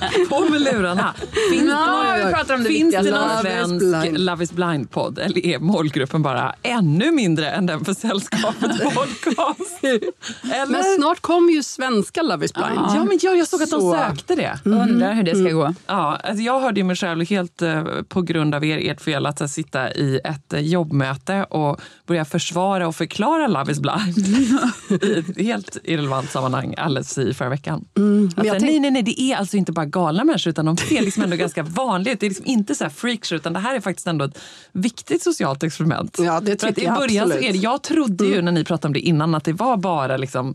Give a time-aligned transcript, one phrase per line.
[0.28, 1.14] På med lurarna.
[1.50, 4.18] Finns någon, vi pratar om det finns det någon Love is svensk blind.
[4.20, 5.18] Love is blind-podd?
[5.18, 9.84] Eller är målgruppen bara ännu mindre än den för Sällskapet podcast?
[9.84, 10.66] Eller?
[10.72, 12.70] Men snart kommer ju svenska Love is blind.
[12.76, 14.58] Ja, men jag, jag såg att de Så- sökte det.
[14.64, 15.74] Undrar hur det ska gå.
[15.86, 19.50] Ja, alltså jag hörde mig själv helt eh, på grund av er, ert fel att
[19.50, 24.18] sitta i ett eh, jobbmöte och börja försvara och förklara Love is blind
[25.02, 27.84] i ett helt irrelevant sammanhang alldeles i förra veckan.
[27.94, 30.76] men Att, jag nej, nej, nej, det är alltså inte bara galna människor utan de
[30.76, 33.74] ser liksom ändå ganska vanligt Det är liksom inte så här freakshow utan det här
[33.74, 34.38] är faktiskt ändå ett
[34.72, 36.16] viktigt socialt experiment.
[36.18, 37.48] Ja, det tycker I jag början så absolut.
[37.48, 40.16] är det, jag trodde ju när ni pratade om det innan att det var bara
[40.16, 40.54] liksom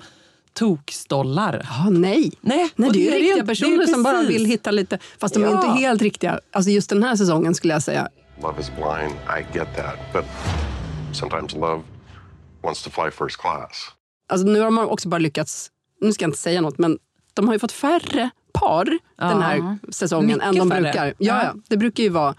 [0.53, 1.67] tokstollar.
[1.69, 2.31] Ja, nej.
[2.41, 4.35] Nej, Nej, det är ju riktiga personer Det är som bara precis.
[4.35, 5.55] vill hitta lite, fast de är Ja.
[5.65, 6.39] inte helt riktiga.
[6.51, 8.07] Alltså just den här säsongen skulle jag säga.
[8.41, 9.13] Love is blind.
[9.39, 9.95] I get that.
[10.13, 10.25] But
[11.13, 11.81] sometimes love
[12.63, 13.87] wants to fly first class.
[14.29, 15.69] Alltså nu har de också bara lyckats,
[16.01, 16.97] nu ska jag inte säga något, men
[17.33, 18.29] de har ju fått färre
[18.61, 18.85] par
[19.29, 20.81] den här säsongen Mycket än de färre.
[20.81, 21.05] brukar.
[21.07, 21.43] Ja, Ja.
[21.43, 22.35] ja, det brukar ju vara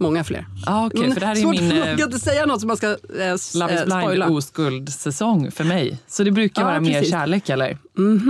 [0.00, 0.46] många fler.
[0.66, 2.68] Ja, okej, Men för det här är svårt min eh, att inte säga något som
[2.68, 2.86] man ska
[3.18, 4.28] eh, s- Love is eh, blind spoila.
[4.28, 5.98] oskuld-säsong för mig.
[6.06, 7.10] Så det brukar Ja, vara mer precis.
[7.10, 7.78] kärlek, eller?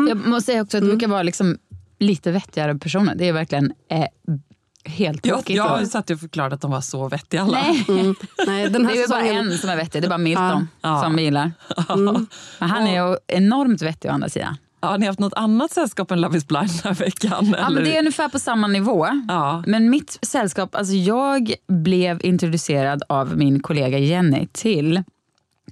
[0.09, 1.59] Jag måste säga också att det brukar vara liksom
[1.99, 3.15] lite vettigare personer.
[3.15, 4.05] Det är verkligen eh,
[4.85, 5.57] helt Jag, tokigt.
[5.57, 7.59] jag satt och förklarade att de var så vettiga alla.
[7.63, 7.85] Nej,
[8.47, 10.03] Nej, den det här är ju bara säsongen, en som är vettig.
[10.03, 11.03] Det är bara Milton Ja.
[11.03, 11.53] som vi gillar.
[12.59, 14.57] Men han är ju enormt vettig å andra sidan.
[14.83, 17.31] Har ni haft något annat sällskap än Love is blind den här veckan?
[17.31, 17.83] Ja, men eller?
[17.85, 19.09] det är ungefär på samma nivå.
[19.29, 19.63] Ja.
[19.67, 25.03] Men mitt sällskap, alltså jag blev introducerad av min kollega Jenny till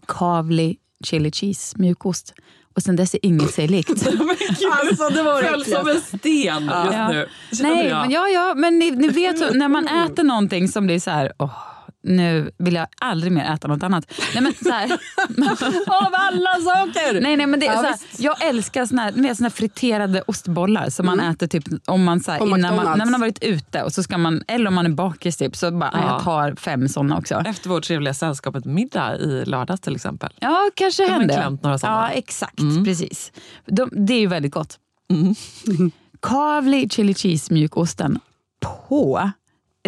[0.09, 2.35] Kavli chili cheese mjukost.
[2.77, 3.91] Och sen dess är inget sig likt.
[4.89, 7.09] Alltså det var Föll som en sten just Ja.
[7.09, 7.27] nu.
[7.53, 8.01] känner Nej, jag.
[8.01, 11.33] men ja, ja, men ni, ni vet när man äter någonting som blir så här,
[11.39, 11.53] åh,
[12.03, 14.13] nu vill jag aldrig mer äta något annat.
[14.35, 14.91] Nej, men så här,
[15.87, 17.21] Av alla saker!
[17.21, 20.91] nej, nej, men det Ja, så här, jag älskar såna här, såna här friterade ostbollar
[20.91, 23.83] som man äter typ om man, så här, innan man, när man har varit ute
[23.83, 26.07] och så ska man, eller om man är bakis typ, så bara, Ja.
[26.13, 27.43] jag tar fem såna också.
[27.47, 30.31] Efter vårt trevliga sällskapet middag i lördags till exempel.
[30.41, 31.35] Ja, kanske man hände.
[31.35, 31.93] klämt några såna.
[31.93, 32.61] Ja, exakt.
[32.85, 33.33] Precis.
[33.67, 34.79] De, det är ju väldigt gott.
[36.23, 38.19] Kavli chili cheese mjukosten
[38.61, 39.31] på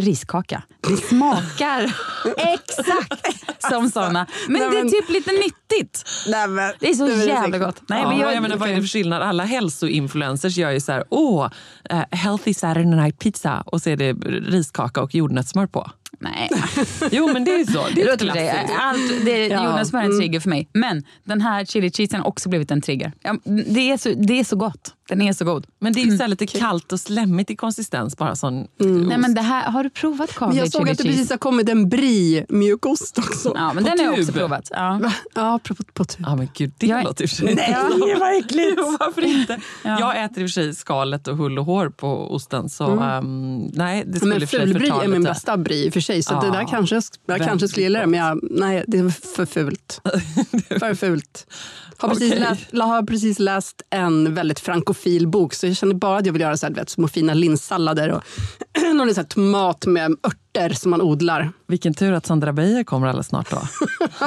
[0.00, 0.62] riskaka.
[0.88, 1.82] Det smakar
[2.36, 4.26] exakt som såna.
[4.48, 6.04] Men Nej, det är typ lite nyttigt.
[6.28, 7.82] Nej, men, Det är så det jävla gott.
[7.88, 9.22] Nej, ja, men jag, jag, menar, vad är det för skillnad?
[9.22, 11.50] Alla hälsoinfluencers gör ju så här, åh,
[11.90, 14.12] eh, healthy Saturday night pizza och så är det
[14.48, 15.90] riskaka och jordnötssmör på.
[16.22, 16.50] Nej,
[17.10, 17.86] Jo, men det är ju så.
[17.86, 18.18] Det det är dig.
[18.18, 18.74] klassiskt.
[18.80, 20.68] Allt, det, Ja, jordnötssmör är en trigger för mig.
[20.72, 23.12] Men den här chili cheesen har också blivit en trigger.
[23.22, 23.36] Ja,
[23.66, 24.94] det, är så, det är så gott.
[25.08, 25.66] Den är så god.
[25.78, 28.16] Men det är ju så här lite kallt och slemmigt i konsistens.
[28.16, 30.98] Bara sån Nej, men det här, har du provat Men kavli jag såg chili att
[30.98, 33.52] det precis har kommit en brie-mjukost också.
[33.56, 34.34] Ja, men På den har jag också tub.
[34.34, 34.68] provat.
[34.70, 35.00] Ja.
[35.34, 36.20] Ja, på, på typ.
[36.26, 37.54] Ja men gud, det Jag- låter i och för sig...
[37.54, 38.74] Nej, vad äckligt!
[38.78, 39.60] Jo, varför inte?
[39.82, 40.00] Ja.
[40.00, 42.68] Jag äter i och för sig skalet och hull och hår på osten.
[42.68, 46.11] Så ehm, nej, det skulle Men fulbrie är min bästa brie i och för sig.
[46.22, 49.08] Så Ja, det där kanske, jag kanske skulle gilla det, men jag, nej, det är
[49.10, 50.00] för fult.
[50.80, 51.46] för fult.
[51.96, 52.40] Har precis, Okej.
[52.40, 56.42] läst, har precis läst en väldigt frankofil bok, så jag känner bara att jag vill
[56.42, 58.22] göra så här, vet, små fina linssallader och
[58.94, 60.41] någon så här tomat med örter
[60.74, 61.52] som man odlar.
[61.66, 63.62] Vilken tur att Sandra Beijer kommer alldeles snart då.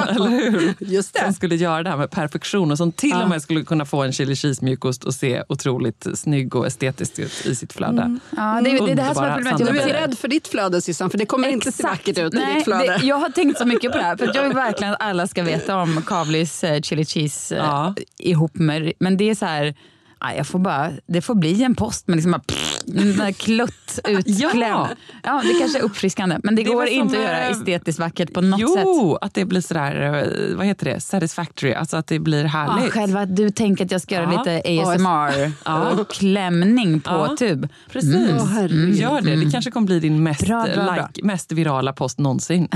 [0.10, 0.74] Eller hur?
[0.78, 1.20] Just det.
[1.24, 4.02] Som skulle göra det här med perfektion och som till och med skulle kunna få
[4.02, 8.18] en chili cheese mjukost och se otroligt snygg och estetisk ut i sitt flöde.
[8.30, 9.58] Ja, det, det är det här som är problemet.
[9.72, 12.36] Du är rädd för ditt flöde Sissan, för det kommer inte se vackert ut i
[12.36, 12.98] Nej, ditt flöde.
[12.98, 14.16] Det, jag har tänkt så mycket på det här.
[14.16, 17.94] För jag vill verkligen att alla ska veta om Kavlis eh, chili cheese eh, Ja.
[18.18, 18.92] ihop med...
[18.98, 19.74] Men det är så här...
[20.20, 23.98] ja, Jag får bara, det får bli en post med liksom bara, pff, där klutt
[24.08, 24.54] utklämd.
[24.66, 24.88] Ja.
[25.22, 25.42] Ja.
[25.44, 26.38] det kanske är uppfriskande.
[26.42, 28.82] Men det, Det går inte att göra eh, estetiskt vackert på något sätt.
[28.84, 30.02] Jo, att det blir sådär,
[30.50, 32.92] eh, vad heter det, satisfactory, alltså att det blir Ja, härligt.
[32.92, 34.38] själva att du tänker att jag ska göra Ja.
[34.38, 36.04] lite ASMR, Ja.
[36.10, 37.36] klämning på Ja.
[37.38, 37.68] tub.
[37.92, 38.94] Precis, Åh, herregud.
[38.94, 39.36] gör det.
[39.36, 40.94] Det kanske kommer bli din mest, Bra, bra, bra.
[41.12, 42.68] like, mest virala post någonsin.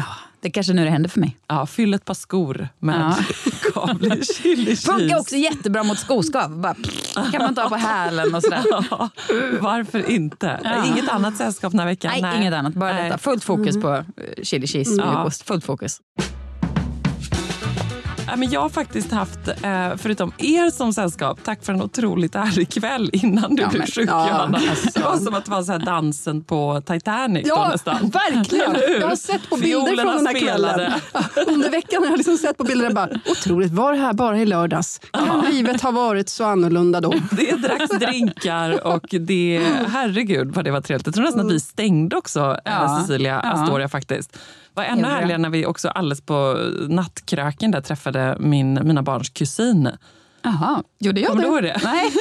[0.43, 1.37] Det kanske nu det händer för mig.
[1.47, 3.15] Ja, fyll ett par skor med
[3.75, 3.89] Ja.
[4.37, 4.93] Chili cheese.
[4.93, 6.61] Funkar också jättebra mot skoskav.
[6.61, 8.65] Bara, pff, kan man ta på hälen och sådär.
[8.91, 9.09] Ja,
[9.61, 10.61] varför inte?
[10.65, 10.85] Ja.
[10.85, 12.13] Inget annat sällskap den här veckan?
[12.21, 12.75] Nej, inget annat.
[12.75, 13.03] Bara Nej.
[13.05, 13.19] detta.
[13.19, 14.95] Fullt fokus på eh, chili cheese.
[14.99, 15.15] Ja.
[15.15, 15.47] mjukost.
[15.47, 16.01] Fullt fokus.
[18.31, 22.35] Ja, men jag har faktiskt haft, eh, förutom er som sällskap, tack för en otroligt
[22.35, 24.59] härlig kväll innan du Ja, blev sjuk ja, Johanna.
[24.71, 24.88] alltså.
[24.94, 28.11] Det var som att det var så dansen på Titanic då, Ja, nästan.
[28.11, 29.00] verkligen.
[29.00, 30.75] Jag har sett på bilder Fiolerna från den här spelade.
[31.12, 31.55] kvällen.
[31.56, 34.47] Under veckan har jag liksom sett på bilder bara, otroligt, var det här bara i
[34.47, 35.00] lördags?
[35.12, 37.15] Kan livet ha varit så annorlunda då?
[37.31, 41.06] Det dracks drinkar och det, herregud vad det var trevligt.
[41.06, 43.41] Jag tror nästan att vi stängde också ja, Cecilia.
[43.41, 44.38] Astoria faktiskt.
[44.75, 46.56] Var ännu härligare när vi också alldeles på
[46.88, 49.90] nattkröken där träffade min, mina barns kusin.
[50.43, 51.50] Jaha, gjorde jag Kommer det?
[51.61, 51.81] du det?
[51.84, 52.11] Nej.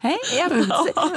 [0.00, 0.16] Hej.
[0.38, 0.52] Jag,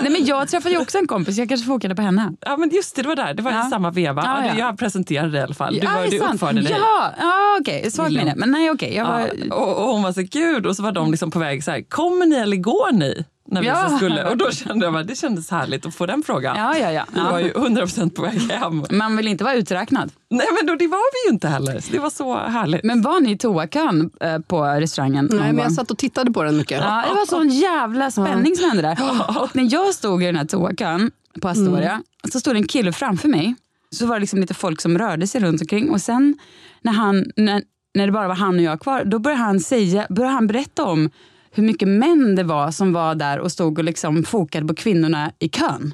[0.01, 2.33] nej, men jag träffade ju också en kompis, jag kanske får på henne.
[2.41, 3.33] Ja men just det, det var där.
[3.33, 3.67] Det var Ja.
[3.67, 4.21] i samma veva.
[4.25, 4.65] Ja, Ja, ja.
[4.67, 5.73] Jag presenterade dig i alla fall.
[5.73, 6.33] Du, Ja, var, du sant.
[6.33, 6.75] uppförde dig.
[6.79, 7.91] Ja, ja okej.
[7.91, 8.23] Svagt Lilla.
[8.23, 8.35] minne.
[8.37, 8.95] Men nej, okej.
[8.95, 9.29] Jag var...
[9.49, 11.71] Ja, och, och hon var så gud och så var de liksom på väg så
[11.71, 13.25] här, kommer ni eller går ni?
[13.51, 13.89] När vi Ja.
[13.89, 14.29] så skulle.
[14.29, 16.57] Och då kände jag att det kändes härligt att få den frågan.
[16.57, 17.05] Ja, ja, ja.
[17.13, 18.85] Vi var ju 100% på väg hem.
[18.91, 20.11] Man vill inte vara uträknad.
[20.29, 21.79] Nej men då, det var vi ju inte heller.
[21.79, 22.83] Så det var så härligt.
[22.83, 25.29] Men var ni i toakön eh, på restaurangen?
[25.31, 26.77] Nej, men jag satt och tittade på den mycket.
[26.83, 28.97] Ja, det var sån jävla spänning som hände där.
[29.41, 31.11] Och när jag stod i den här toakön
[31.41, 33.55] på Astoria så stod det en kille framför mig.
[33.91, 35.89] Så var det liksom lite folk som rörde sig runt omkring.
[35.89, 36.37] Och sen
[36.81, 37.61] när, han, när,
[37.93, 40.83] när det bara var han och jag kvar, då började han, säga, började han berätta
[40.85, 41.09] om
[41.51, 45.31] hur mycket män det var som var där och stod och liksom fokade på kvinnorna
[45.39, 45.93] i kön.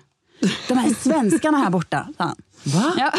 [0.67, 2.35] De här svenskarna här borta, sa han.
[2.63, 2.93] Va?
[2.97, 3.11] Ja,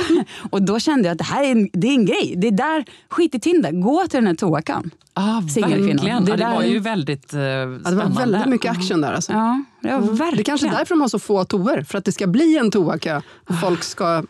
[0.51, 2.35] och då kände jag att det här är en, det är en grej.
[2.37, 4.91] Det är där, skit i Tinder, gå till den här toakön.
[5.15, 5.97] Ah, verkligen.
[5.97, 8.05] Det Det, där ja, det var ju väldigt eh, Ja, det spännande.
[8.15, 9.13] var väldigt mycket action där.
[9.13, 9.33] Alltså.
[9.33, 10.37] Ja, det var verkligen.
[10.37, 12.59] Det är kanske är därför de har så få toor, för att det ska bli
[12.59, 14.23] en toakö och folk ska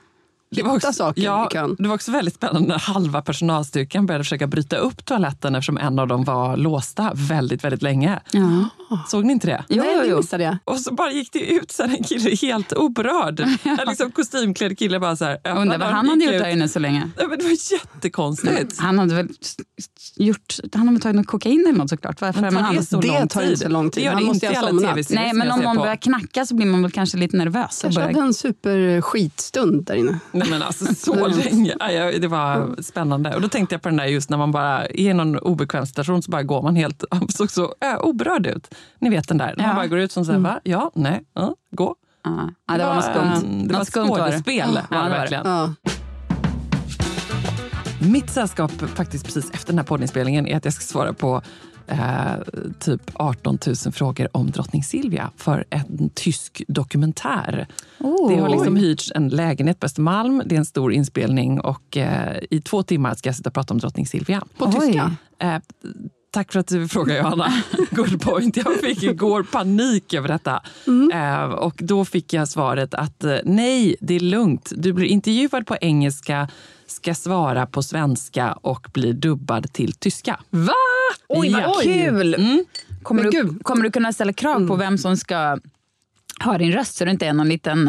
[0.62, 1.76] hitta också, saker ja, i kön.
[1.78, 5.98] Det var också väldigt spännande när halva personalstyrkan började försöka bryta upp toaletten eftersom en
[5.98, 8.20] av dem var låsta väldigt, väldigt länge.
[8.32, 8.68] Ja.
[9.08, 9.64] Såg ni inte det?
[9.68, 10.56] Jo, Nej, jo, missade jag.
[10.64, 13.40] Och så bara gick det ut så en kille helt oberörd.
[13.64, 15.38] En liksom kostymklädd kille bara så här.
[15.56, 17.10] Undrar vad han hade gjort där inne så länge.
[17.16, 18.78] Nej, men det var jättekonstigt.
[18.78, 19.28] Han hade väl
[20.16, 22.20] gjort, han hade tagit något kokain eller något såklart.
[22.20, 22.84] Varför Men är man tar det han?
[22.86, 23.50] så Det lång tar tid?
[23.50, 24.02] inte så lång tid.
[24.02, 25.82] Det gör Han det måste inte i alla tv-serier Nej, men om någon på.
[25.82, 27.78] börjar knacka så blir man väl kanske lite nervös.
[27.82, 30.18] Kanske börjar- hade en superskitstund där inne.
[30.50, 31.74] Men alltså så länge.
[31.80, 33.34] Ja, det var spännande.
[33.34, 35.86] Och då tänkte jag på den där just när man bara är i någon obekväm
[35.86, 38.74] station så bara går man helt, såg så oberörd ut.
[38.98, 39.66] Ni vet den där, när Ja.
[39.66, 40.60] man bara går ut som säger va?
[40.62, 41.94] Ja, nej, ja, gå.
[42.24, 43.68] Ja, ja, det var något skumt.
[43.68, 45.10] Det var skumt skådespel var det var det.
[45.10, 45.76] verkligen.
[48.12, 51.42] Mitt sällskap faktiskt precis efter den här poddinspelningen är att jag ska svara på
[51.86, 52.34] eh,
[52.80, 57.66] typ 18 000 frågor om drottning Silvia för en tysk dokumentär.
[57.98, 58.30] Oh.
[58.30, 60.42] Det har liksom hyrts en lägenhet på Östermalm.
[60.46, 63.74] Det är en stor inspelning och eh, i två timmar ska jag sitta och prata
[63.74, 64.42] om drottning Silvia.
[64.58, 64.72] På Oj.
[64.72, 65.16] tyska.
[65.38, 65.58] Eh,
[66.30, 67.62] tack för att du frågar Johanna.
[67.90, 68.56] Good point.
[68.56, 70.62] Jag fick igår panik över detta.
[71.12, 74.72] Eh, och då fick jag svaret att eh, nej, det är lugnt.
[74.76, 76.48] Du blir intervjuad på engelska,
[76.86, 80.40] ska svara på svenska och blir dubbad till tyska.
[80.50, 80.72] Va?
[81.28, 81.74] Oj, vad Ja.
[81.82, 82.34] kul!
[82.34, 82.64] Mm.
[83.02, 83.64] Kommer, Men du, gud.
[83.64, 85.58] kommer du kunna ställa krav på vem som ska
[86.44, 87.88] ha din röst så det inte är någon liten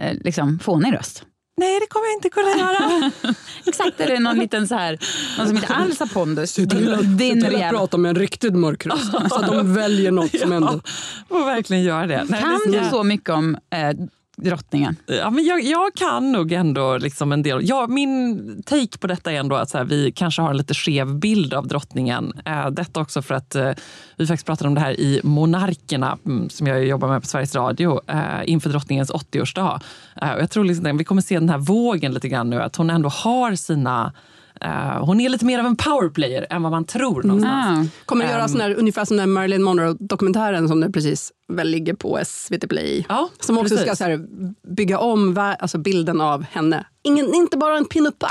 [0.00, 1.24] eh, liksom, fånig röst?
[1.56, 3.10] Nej, det kommer jag inte kunna göra.
[3.66, 4.98] Exakt, eller någon liten så här,
[5.38, 6.54] någon som inte alls har pondus.
[6.54, 7.70] Din jävla...
[7.70, 10.80] prata med en riktigt mörk röst, så att de väljer något som ändå...
[11.28, 12.24] Får verkligen göra det.
[12.28, 13.90] Nej, Kan det ska- du så mycket om eh,
[14.36, 14.96] drottningen?
[15.06, 17.60] Ja, men jag, jag kan nog ändå liksom en del.
[17.62, 20.74] Ja, min take på detta är ändå att så här, vi kanske har en lite
[20.74, 22.32] skev bild av drottningen.
[22.44, 23.70] Eh, detta också för att eh,
[24.16, 27.54] vi faktiskt pratade om det här i Monarkerna mm, som jag jobbar med på Sveriges
[27.54, 29.80] Radio eh, inför drottningens 80-årsdag.
[30.22, 32.90] Eh, jag tror liksom, vi kommer se den här vågen lite grann nu, att hon
[32.90, 34.12] ändå har sina
[34.60, 37.88] Eh, hon är lite mer av en powerplayer än vad man tror någonstans.
[37.92, 38.04] Ah.
[38.06, 38.48] Kommer att göra Ehm.
[38.48, 43.06] sån här, ungefär som den Marilyn Monroe-dokumentären som nu precis väl ligger på SVT Play.
[43.08, 43.86] Ja, som också precis.
[43.86, 44.26] ska så här,
[44.74, 46.86] bygga om alltså bilden av henne.
[47.02, 48.30] Ingen, inte bara en pinuppa.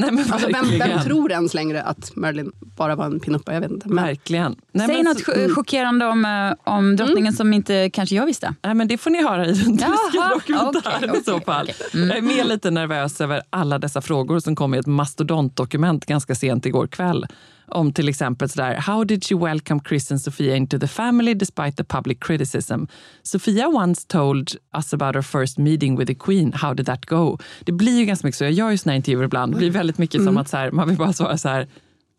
[0.00, 3.54] Nej, men Alltså, vem, vem tror ens längre att Marilyn bara var en pinuppa?
[3.54, 3.88] Jag vet inte.
[3.88, 4.56] Men, Verkligen.
[4.72, 8.26] Nej, Säg men något så- ch- chockerande om, eh, om drottningen som inte kanske jag
[8.26, 8.54] visste.
[8.62, 11.70] Nej, men det får ni höra i den tyska dokumentären okej, i så fall.
[11.70, 11.86] okej.
[11.94, 12.08] Mm.
[12.08, 16.34] Jag är mer lite nervös över alla dessa frågor som kom i ett mastodontdokument ganska
[16.34, 17.26] sent igår kväll.
[17.70, 21.76] Om till exempel sådär, how did she welcome Chris and Sofia into the family despite
[21.76, 22.84] the public criticism?
[23.22, 26.52] Sofia once told us about her first meeting with the Queen.
[26.52, 27.38] How did that go?
[27.64, 28.44] Det blir ju ganska mycket så.
[28.44, 29.52] Jag gör ju här intervjuer ibland.
[29.52, 31.68] Det blir väldigt mycket som att så här, man vill bara svara så här,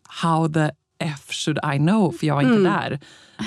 [0.08, 2.12] how the F should I know?
[2.12, 3.00] För jag var inte där.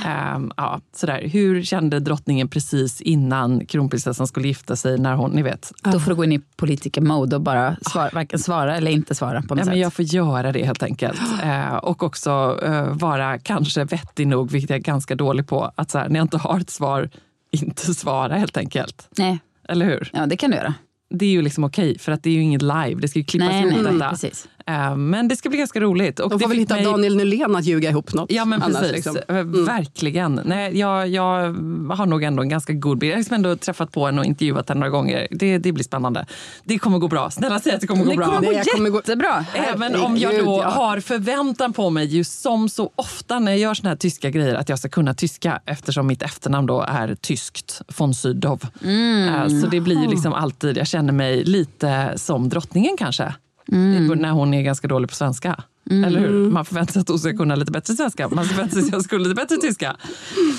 [0.05, 1.21] Ehm, ja, sådär.
[1.27, 4.97] Hur kände drottningen precis innan kronprinsessan skulle gifta sig?
[4.97, 5.71] när hon, ni vet.
[5.83, 9.41] Då får du gå in i politiker-mode och bara svara, varken svara eller inte svara
[9.41, 9.77] på något Ja, men sätt.
[9.81, 11.21] jag får göra det helt enkelt.
[11.43, 15.91] Eh, och också eh, vara kanske vettig nog, vilket jag är ganska dålig på, att
[15.91, 17.09] så här, när jag inte har ett svar,
[17.51, 19.07] inte svara helt enkelt.
[19.17, 20.09] Nej, Eller hur?
[20.13, 20.73] ja, det kan du göra.
[21.09, 22.95] Det är ju liksom okej, för att det är ju inget live.
[22.95, 24.09] Det ska ju klippas Nej, ihop nej, nej, detta.
[24.09, 24.47] precis.
[24.69, 26.19] Eh, men det ska bli ganska roligt.
[26.19, 28.31] Och de får väl hitta mig- Daniel Nylén att ljuga ihop något.
[28.31, 29.17] Ja men annars, precis, liksom.
[29.27, 30.41] Eh, verkligen.
[30.45, 31.53] Nej, jag, jag
[31.95, 33.11] har nog ändå en ganska god bild.
[33.11, 35.27] Jag har liksom ändå träffat på henne och intervjuat henne några gånger.
[35.31, 36.25] Det, det blir spännande.
[36.63, 37.29] Det kommer gå bra.
[37.31, 38.25] Snälla säg att det kommer gå Det bra.
[38.25, 39.45] kommer gå Det kommer gå- jättebra.
[39.53, 40.69] Även om jag då ja.
[40.69, 44.55] har förväntan på mig, ju som så ofta när jag gör såna här tyska grejer,
[44.55, 48.59] att jag ska kunna tyska eftersom mitt efternamn då är tyskt, von Sydow.
[48.63, 53.33] Eh, Så det blir ju liksom alltid, jag känner mig lite som drottningen kanske.
[53.67, 55.63] När hon är ganska dålig på svenska.
[55.91, 56.49] Eller hur?
[56.51, 58.29] Man förväntar sig att hon ska kunna lite bättre svenska.
[58.29, 59.95] Man förväntar sig att jag skulle lite bättre tyska.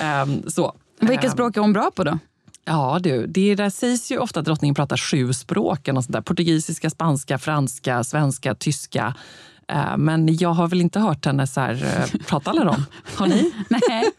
[0.01, 0.75] Ehm, så.
[0.99, 2.19] Vilka Ehm, språk är hon bra på då?
[2.65, 5.79] Ja du, det där sägs ju ofta att drottningen pratar sju språk.
[5.87, 6.21] Och sånt där.
[6.21, 9.13] Portugisiska, spanska, franska, svenska, tyska.
[9.71, 12.85] Eh, Men jag har väl inte hört henne så här, eh, prata alla dem.
[13.15, 13.51] Har ni?
[13.69, 14.11] Nej.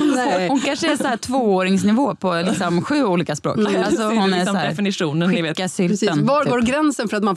[0.00, 0.48] Nej.
[0.48, 3.58] Hon kanske är så här tvååringsnivå på liksom sju olika språk.
[3.58, 5.30] Alltså Det är hon är liksom så här, definitionen.
[5.30, 5.56] Ni vet.
[5.56, 5.98] Precis.
[6.00, 6.26] sylten.
[6.26, 6.50] Var typ.
[6.50, 7.36] går gränsen för att man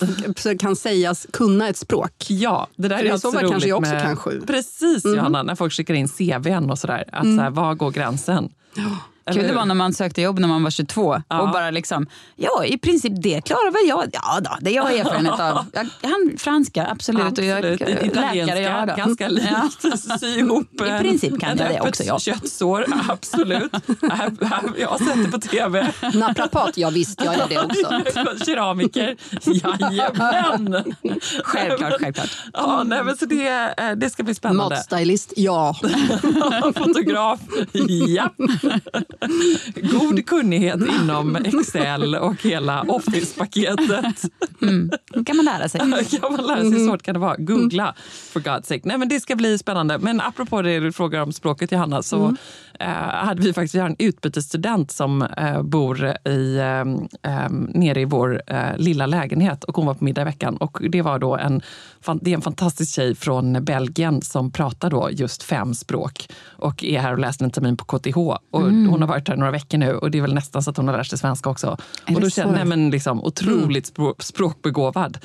[0.59, 2.11] kan sägas kunna ett språk?
[2.27, 4.41] Ja, det där För är alltså så roligt kanske jag också med, kan sju.
[4.47, 7.03] Precis Johanna, när folk skickar in CVn och sådär.
[7.11, 8.49] Att så här, var går gränsen?
[9.25, 11.41] Eller Kul det var när man sökte jobb när man var 22 Ja.
[11.41, 14.09] och bara liksom, ja i princip det klarar väl jag.
[14.13, 15.65] Ja då, det jag har erfarenhet av.
[15.73, 17.37] Jag kan franska, absolut.
[17.37, 17.79] Och jag, Absolut.
[17.79, 18.95] läkare, Italienska, ja då.
[18.95, 19.47] ganska likt.
[19.83, 19.91] Ja.
[20.19, 22.19] Sy ihop I en- princip kan jag det också, ja.
[22.19, 23.71] köttsår, absolut.
[24.77, 25.91] Jag har sett det på tv.
[26.13, 28.45] Naprapat, ja visst, jag är det också.
[28.45, 30.95] Keramiker, jajamän.
[31.43, 32.29] Självklart, självklart.
[32.53, 34.75] Ja, nej, men så det, eh, det ska bli spännande.
[34.75, 35.75] Matstylist, ja.
[36.75, 37.39] Fotograf,
[38.07, 38.29] ja.
[39.75, 44.31] God kunnighet inom Excel och hela Office-paketet.
[45.13, 45.79] Det kan man lära sig.
[46.21, 47.35] kan man lära sig, hur svårt kan det vara?
[47.37, 47.95] Googla,
[48.33, 48.81] for God's sake.
[48.83, 49.97] Nej, men det ska bli spännande.
[49.97, 52.35] Men apropå det du frågar om språket, Johanna, så
[52.79, 52.87] eh,
[53.25, 58.41] hade vi faktiskt vi har en utbytesstudent som eh, bor i, eh, nere i vår
[58.77, 60.57] lilla lägenhet och hon var på middag i veckan.
[60.57, 61.61] Och det, var då en,
[62.21, 66.99] det är en fantastisk tjej från Belgien som pratar då just fem språk och är
[66.99, 68.17] här och läser en termin på KTH.
[68.17, 70.77] Och Hon har varit här några veckor nu och det är väl nästan så att
[70.77, 71.77] hon har lärt sig svenska också.
[72.05, 75.17] Är och då känner, nej, men liksom, otroligt språ, språkbegåvad.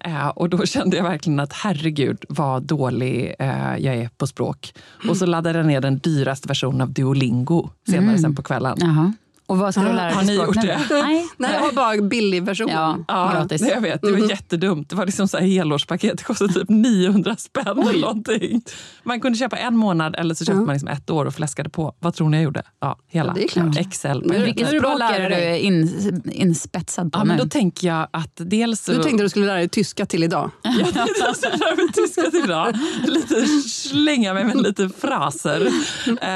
[0.00, 4.74] Eh, och då kände jag verkligen att herregud vad dålig eh, jag är på språk.
[5.08, 8.76] Och så laddade jag ner den dyraste versionen av Duolingo senare sen på kvällen.
[8.80, 9.12] Jaha.
[9.52, 10.80] Och vad ska du lära dig Har ni språk gjort det?
[10.90, 11.28] Nej.
[11.36, 12.68] Nej, jag har bara billig version.
[12.70, 13.60] Ja, Ja, gratis.
[13.60, 14.02] det jag vet.
[14.02, 14.88] Det var jättedumt.
[14.88, 16.18] Det var liksom så här helårspaket.
[16.18, 18.62] Det kostade typ 900 spänn eller någonting.
[19.02, 21.94] Man kunde köpa en månad eller så köpte man liksom ett år och fläskade på.
[22.00, 22.62] Vad tror ni jag gjorde?
[22.80, 23.28] Ja, hela.
[23.28, 23.76] Ja, det är klart.
[23.78, 24.22] Excel.
[24.26, 27.28] Nu- Vilket språk är lära du in, inspetsad på Ja, nu?
[27.28, 28.84] men då tänker jag att dels...
[28.84, 30.50] Du tänkte du skulle lära dig tyska till idag.
[30.62, 32.74] Jag tänkte jag skulle lära mig tyska till idag.
[33.06, 35.66] Lite slänga mig med lite fraser.
[36.06, 36.28] Eh,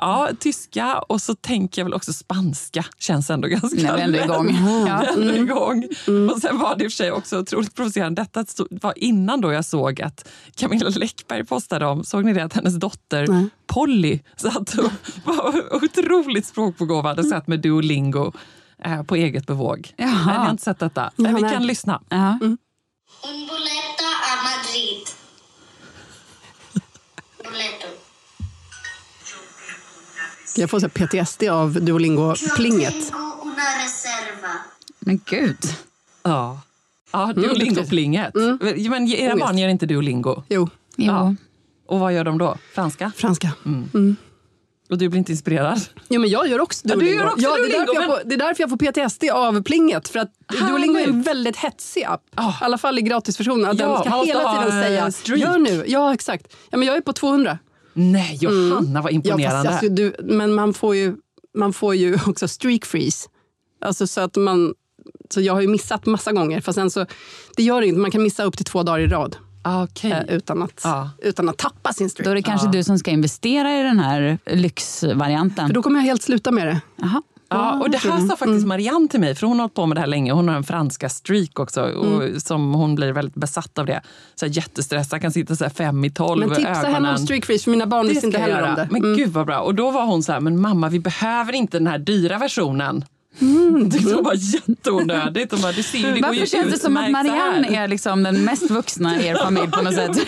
[0.00, 2.61] ja, tyska och så tänker jag väl också spanska.
[2.98, 4.56] Känns ändå ganska vi ändå igång.
[4.86, 5.04] Ja.
[5.04, 5.88] ändå igång.
[6.32, 8.22] Och sen var det i och för sig också otroligt provocerande.
[8.22, 12.44] Detta var innan då jag såg att Camilla Läckberg postade om, såg ni det?
[12.44, 13.48] Att hennes dotter Nej.
[13.66, 14.90] Polly satt och
[15.24, 18.32] var otroligt språkbegåvad och satt med Duolingo
[18.84, 19.94] eh, på eget bevåg.
[19.96, 20.08] Jaha.
[20.26, 21.10] Nej, ni har inte sett detta?
[21.16, 21.52] Nej, vi nej.
[21.52, 22.02] kan lyssna.
[22.08, 22.38] Ja.
[22.42, 22.58] Un
[30.56, 33.12] Jag får så här PTSD av Duolingo-plinget.
[34.98, 35.58] Men gud.
[36.22, 36.60] Ja.
[37.12, 38.30] Ja, Duolingo-plinget.
[38.34, 40.42] Men era Oh, barn gör inte Duolingo?
[40.48, 41.12] Jo, Jo.
[41.12, 41.34] Ja.
[41.88, 42.56] Och vad gör de då?
[42.74, 43.12] Franska?
[43.16, 43.50] franska.
[44.90, 45.80] Och du blir inte inspirerad?
[46.08, 47.18] Jo, men jag gör också Ja, du Duolingo.
[47.22, 48.76] gör också ja, det, är Duolingo, därför jag men- får, det är därför jag får
[49.08, 50.08] PTSD av plinget.
[50.08, 50.32] För att
[50.68, 52.22] Duolingo är en väldigt hetsig app.
[52.34, 52.50] Ah.
[52.50, 53.70] I alla fall i gratisversionen.
[53.70, 55.84] Att Ja, den ska hela tiden säga gör nu.
[55.86, 56.56] Ja, exakt.
[56.70, 57.58] Ja, men jag är på 200.
[57.92, 59.70] Nej, Johanna vad Ja, fast, imponerande.
[59.70, 61.16] alltså, du, men man får, ju,
[61.54, 63.28] man får ju också streak freeze.
[63.80, 64.74] Alltså så att man...
[65.30, 66.60] Så jag har ju missat massa gånger.
[66.60, 67.06] Fast sen så,
[67.56, 70.10] det gör inget, man kan missa upp till två dagar i rad Ah, Okej.
[70.12, 71.10] eh, utan, att, Ja.
[71.22, 72.24] utan att tappa sin streak.
[72.24, 75.66] Då är det kanske du som ska investera i den här lyxvarianten.
[75.66, 76.80] För då kommer jag helt sluta med det.
[76.96, 77.22] Jaha.
[77.54, 79.96] Ja, och det här sa faktiskt Marianne till mig, för hon har hållit på med
[79.96, 80.32] det här länge.
[80.32, 84.02] Hon har en franska streak också, och som hon blir väldigt besatt av det.
[84.34, 86.94] Så här jättestressad, kan sitta så fem i tolv, Men tipsa ögonen.
[86.94, 88.88] henne om streak freeze för mina barn visste inte heller om det.
[88.90, 89.16] Men Mm.
[89.16, 89.60] gud vad bra.
[89.60, 93.04] Och då var hon så här, men mamma vi behöver inte den här dyra versionen.
[93.40, 93.88] Mm.
[93.88, 95.52] Det var jätteonödigt.
[95.52, 97.10] Och bara, det ser, det går Varför känns det som att.
[97.10, 100.18] Marianne är liksom den mest vuxna i er familj på något sätt?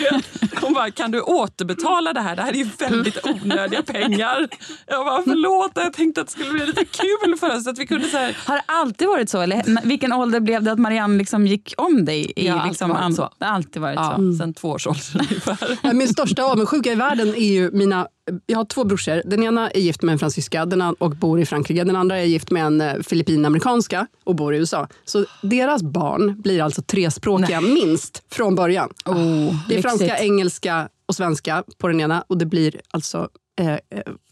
[0.61, 2.35] Hon bara, kan du återbetala det här?
[2.35, 4.47] Det här är ju väldigt onödiga pengar.
[4.87, 7.63] Jag bara, förlåt, jag tänkte att det skulle bli lite kul för oss.
[7.63, 9.41] Så att vi kunde så här, Har det alltid varit så?
[9.41, 12.33] Eller vilken ålder blev det att Marianne liksom gick om dig?
[12.35, 13.29] I Ja, alltid liksom varit an- så.
[13.39, 14.37] Alltid varit ja, så.
[14.39, 15.79] sen två års ålder ungefär.
[15.83, 18.07] Ja, Min största avundsjuka i världen är ju mina...
[18.45, 19.21] Jag har två brorsor.
[19.25, 20.67] Den ena är gift med en fransyska
[20.99, 21.83] och bor i Frankrike.
[21.83, 24.87] Den andra är gift med en eh, filippinamerikanska och bor i USA.
[25.05, 28.89] Så deras barn blir alltså trespråkiga minst från början.
[29.05, 29.81] Oh, det är lyxigt.
[29.81, 33.29] franska, engelska och svenska på den ena och det blir alltså...
[33.59, 33.79] Eh, eh,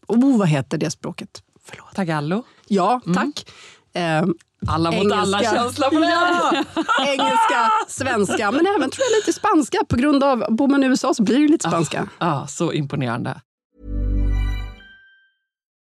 [0.07, 1.29] oh, vad heter det språket?
[1.65, 1.95] Förlåt.
[1.95, 2.43] Tagallo.
[2.67, 3.45] Ja, tack.
[3.93, 4.25] Eh,
[4.67, 6.09] Alla mot alla känsla på det.
[6.09, 6.63] Ja,
[7.07, 9.77] engelska, svenska, men även tror jag lite spanska.
[9.89, 12.09] På grund av, bor man i USA så blir det lite spanska.
[12.19, 13.41] Ja, så imponerande.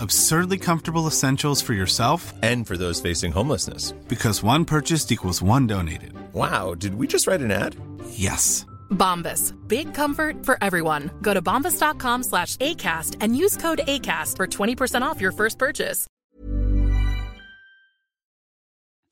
[0.00, 3.92] Absurdly comfortable essentials for yourself And for those facing homelessness.
[4.08, 6.12] because one purchased equals one donated.
[6.32, 7.76] Wow, did we just write an ad?
[8.10, 8.66] Yes.
[8.90, 9.52] Bombas.
[9.68, 11.10] Big comfort for everyone.
[11.22, 16.06] Go to bombas.com slash ACAST and use code ACAST for 20% off your first purchase.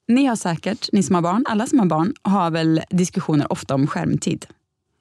[0.09, 3.75] Ni har säkert, ni som har barn, alla som har barn, har väl diskussioner ofta
[3.75, 4.47] om skärmtid.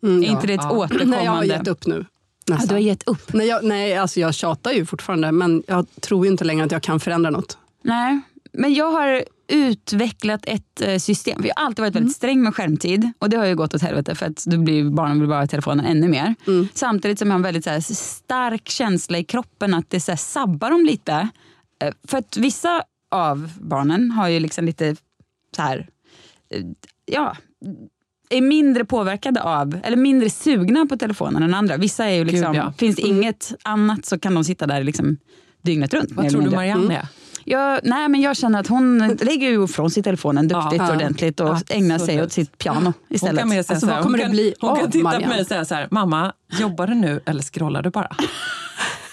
[0.04, 1.06] Mm, Är inte det ett återkommande...
[1.18, 2.06] Nej, jag har gett upp nu.
[2.48, 3.34] Ja, du har gett upp?
[3.34, 6.72] Nej, jag, nej alltså jag tjatar ju fortfarande, men jag tror ju inte längre att
[6.72, 7.58] jag kan förändra något.
[7.82, 8.20] Nej,
[8.54, 11.42] men jag har utvecklat ett eh, system.
[11.46, 14.16] Jag har alltid varit väldigt sträng med skärmtid och det har ju gått åt helvete
[14.16, 16.36] för att då blir barnen vill bara ha telefonen ännu mer.
[16.74, 20.12] Samtidigt som jag har en väldigt så här, stark känsla i kroppen att det så
[20.12, 21.30] här, sabbar dem lite.
[21.84, 24.96] Eh, För att vissa av barnen har ju liksom lite
[25.56, 25.90] så här,
[26.50, 26.64] eh,
[27.06, 27.36] ja,
[28.30, 31.78] är mindre påverkade av, eller mindre sugna på telefonen än andra.
[31.78, 32.74] Vissa är ju liksom, Gud, ja.
[32.78, 35.18] finns det inget annat så kan de sitta där liksom
[35.62, 36.12] dygnet runt.
[36.12, 36.50] Vad tror du.
[36.50, 37.08] Marianne är?
[37.50, 40.96] Jag, nej, men jag känner att hon lägger ju ifrån sig telefonen duktigt Ja.
[40.96, 41.72] ordentligt och Absolut.
[41.84, 43.40] ägnar sig åt sitt piano Hon istället.
[43.40, 45.28] kan, mer säga Alltså, vad kommer hon det kan, bli hon kan titta på Marianne?
[45.28, 48.16] mig och säga så här, mamma, jobbar du nu eller scrollar du bara?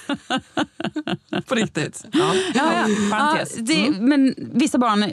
[1.46, 2.04] på riktigt.
[2.12, 2.34] Ja.
[2.54, 2.88] Ja, ja.
[3.10, 5.04] Ja, det, Men vissa barn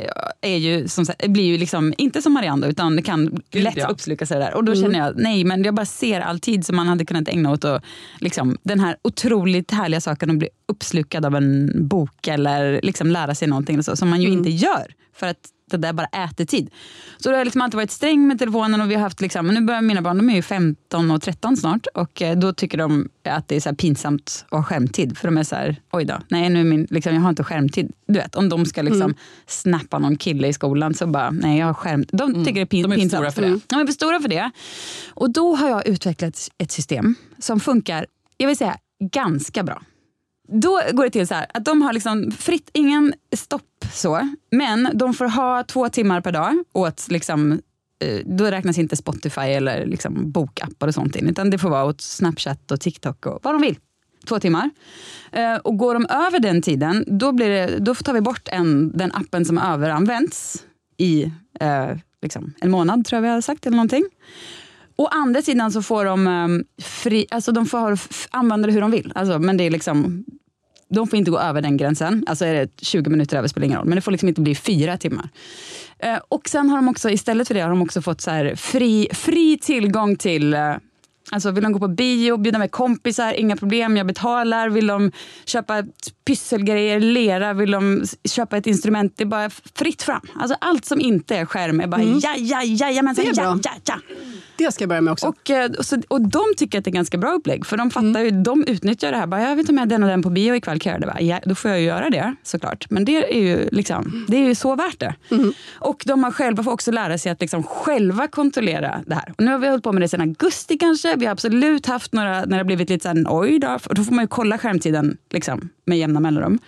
[0.41, 3.87] är ju, som blir ju liksom, inte som Marianne utan kan lätt ja.
[3.87, 4.53] uppsluka sig där.
[4.53, 7.27] Och då känner jag, nej men jag bara ser all tid som man hade kunnat
[7.27, 7.81] ägna åt och,
[8.19, 13.35] liksom, den här otroligt härliga saken att bli uppslukad av en bok eller liksom lära
[13.35, 14.93] sig någonting så, som man ju inte gör.
[15.13, 16.69] För att det där bara äter tid.
[17.17, 19.47] Så då har jag liksom alltid varit sträng med telefonen och vi har haft, liksom,
[19.47, 22.77] nu börjar mina barn, de är ju 15 och 13 snart och eh, då tycker
[22.77, 25.17] de att det är så pinsamt att ha skärmtid.
[25.17, 27.43] För de är så här, oj då, nej nu är min, liksom, jag har inte
[27.43, 27.91] skärmtid.
[28.07, 29.15] Du vet, om de ska liksom
[29.47, 32.05] snappa någon kille i skolan så bara, nej jag har skärm.
[32.11, 33.21] De tycker det är pin, De är för pinsamt.
[33.21, 33.47] stora för det.
[33.47, 33.61] Mm.
[33.67, 34.51] De är för stora för det.
[35.09, 38.05] Och då har jag utvecklat ett system som funkar,
[38.37, 38.77] jag vill säga
[39.11, 39.81] ganska bra.
[40.47, 43.61] då går det till så här att de har liksom fritt, ingen stopp
[43.93, 47.51] så, men de får ha två timmar per dag åt liksom
[48.03, 51.85] eh, då räknas inte Spotify eller liksom bokappar och sånt in, utan det får vara
[51.85, 53.77] åt Snapchat och TikTok och vad de vill.
[54.27, 54.69] Två timmar.
[55.31, 58.97] Eh, och går de över den tiden, då, blir det, då tar vi bort en,
[58.97, 60.63] den appen som överanvänds
[60.97, 63.65] i eh, liksom en månad, tror jag vi har sagt.
[63.65, 64.05] eller någonting.
[64.95, 67.99] Å andra sidan så får de eh, fri, alltså de får
[68.29, 69.11] använda det hur de vill.
[69.15, 70.25] Alltså, men det är liksom,
[70.91, 72.23] de får inte gå över den gränsen.
[72.27, 73.87] Alltså är det 20 minuter över spelar ingen roll.
[73.87, 75.29] Men det får liksom inte bli fyra timmar.
[75.99, 78.55] Eh, och sen har de också, istället för det har de också fått så här
[78.55, 80.75] fri, fri tillgång till eh,
[81.31, 84.69] Alltså vill de gå på bio, bjuda med kompisar, inga problem, jag betalar.
[84.69, 85.11] Vill de
[85.45, 85.83] köpa
[86.27, 90.21] pysselgrejer, lera, vill de köpa ett instrument, det är bara fritt fram.
[90.39, 93.59] Alltså allt som inte är skärm är bara ja, ja, jajamensan, ja, bra.
[93.63, 93.95] ja, ja.
[94.57, 95.27] Det ska jag börja med också.
[95.27, 97.65] Och, eh, och, så, och de tycker att det är ganska bra upplägg.
[97.65, 99.27] För de fattar ju, de utnyttjar det här.
[99.27, 101.07] Bara, jag vill ta med den och den på bio ikväll, kan jag det?
[101.07, 102.85] Bara, Ja, då får jag ju göra det såklart.
[102.89, 105.15] Men det är ju, liksom, det är ju så värt det.
[105.71, 109.33] Och de har själva får också lära sig att liksom själva kontrollera det här.
[109.37, 111.15] Och nu har vi hållit på med det sedan augusti kanske.
[111.21, 113.77] Vi har absolut haft några, när det har blivit lite såhär, oj då.
[113.89, 116.59] Då får man ju kolla skärmtiden liksom, med jämna mellanrum.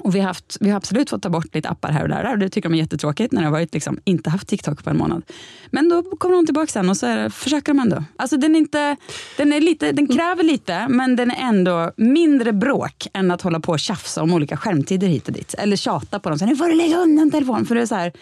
[0.00, 2.32] Och vi har, haft, vi har absolut fått ta bort lite appar här och där.
[2.32, 4.90] Och det tycker de är jättetråkigt när det har varit liksom, inte haft TikTok på
[4.90, 5.22] en månad.
[5.70, 8.04] Men då kommer de tillbaka sen och så är det, försöker de ändå.
[8.16, 8.96] Alltså den, är inte,
[9.36, 13.60] den, är lite, den kräver lite, men den är ändå mindre bråk än att hålla
[13.60, 15.54] på och tjafsa om olika skärmtider hit och dit.
[15.58, 16.38] Eller tjata på dem.
[16.38, 17.66] Så här, nu får du lägga undan telefonen.
[17.66, 18.12] För det är så här,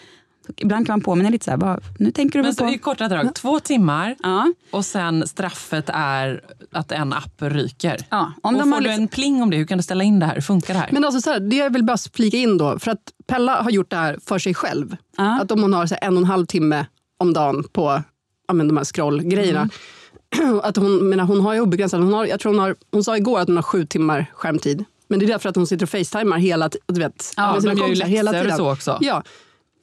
[0.57, 2.71] ibland kan man påminna lite så här, bara, nu tänker du Men så på...
[2.71, 4.53] i korta drag, två timmar Ja.
[4.71, 8.07] och sen straffet är att en app ryker.
[8.11, 9.57] Ja, om och de får har du liksom- en pling om det?
[9.57, 10.35] Hur kan du ställa in det här?
[10.35, 10.89] Hur funkar det här?
[10.93, 13.71] Men alltså så här, det jag vill bara flika in då, för att Pella har
[13.71, 14.97] gjort det här för sig själv.
[15.17, 16.87] Att om hon har så här, en och en halv timme
[17.19, 18.03] om dagen på
[18.49, 19.69] ja, men de här scrollgrejerna.
[20.63, 23.17] Att hon, menar, hon har ju obegränsat, hon, har, jag tror hon, har, hon sa
[23.17, 24.85] igår att hon har sju timmar skärmtid.
[25.09, 26.71] Men det är därför att hon sitter och facetimar hela.
[26.87, 28.57] Du vet, Ja, med sina de gör ju kompisar hela läxor och tiden.
[28.59, 28.99] så också.
[29.01, 29.23] Ja.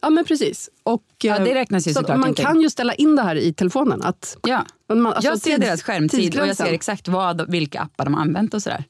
[0.03, 0.69] Ja, men precis.
[0.83, 2.41] Och, Ja, det eh, räknas ju så såklart Man inte.
[2.41, 4.01] kan ju ställa in det här i telefonen.
[4.01, 4.65] Att, Ja.
[4.93, 8.13] man, alltså jag ser tids- deras skärmtid och jag ser exakt vad, vilka appar de
[8.13, 8.83] har använt och sådär.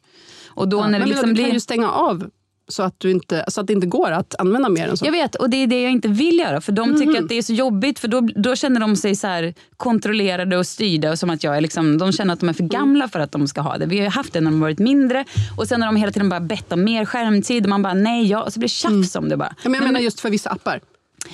[0.48, 1.44] Och då Ja, när det men liksom du blir...
[1.46, 2.30] kan ju stänga av
[2.68, 5.06] så att, du inte, så att det inte går att använda mer än så.
[5.06, 6.62] Jag vet, och det är det jag inte vill göra.
[6.62, 7.24] För de tycker Mhm.
[7.24, 10.68] att det är så jobbigt, för då, då känner de sig så här kontrollerade och
[10.68, 11.12] styrda.
[11.12, 13.32] Och som att jag är liksom, de känner att de är för gamla för att
[13.32, 13.86] de ska ha det.
[13.86, 15.26] Vi har haft det när de varit mindre.
[15.58, 17.64] Och sen har de hela tiden bara bett om mer skärmtid.
[17.64, 18.44] Och man bara, nej, ja.
[18.44, 19.56] Och så blir det tjafs om det bara.
[19.64, 20.82] Ja, men jag menar just för vissa appar.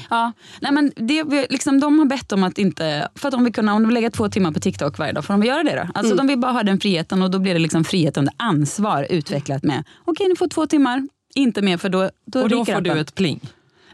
[0.09, 3.53] Ja, nej men det, liksom, de har bett om att inte, för att de vill
[3.53, 5.63] kunna, om de vill lägga två timmar på TikTok varje dag får de väl göra
[5.63, 5.81] det då.
[5.81, 6.17] Alltså Mm.
[6.17, 9.63] de vill bara ha den friheten och då blir det liksom frihet under ansvar utvecklat
[9.63, 12.89] med, okej ni får två timmar, inte mer för då, då och då får du
[12.89, 13.01] appen.
[13.01, 13.39] ett pling.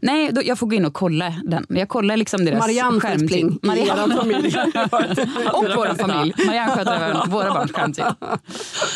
[0.01, 1.65] Nej, då, jag får gå in och kolla den.
[1.69, 3.58] Jag kollar liksom deras Marianne skärmtid.
[3.62, 4.15] Marianne.
[4.15, 4.55] familj.
[5.53, 6.34] och vår familj.
[6.45, 8.05] Marianne sköter även våra barns skärmtid.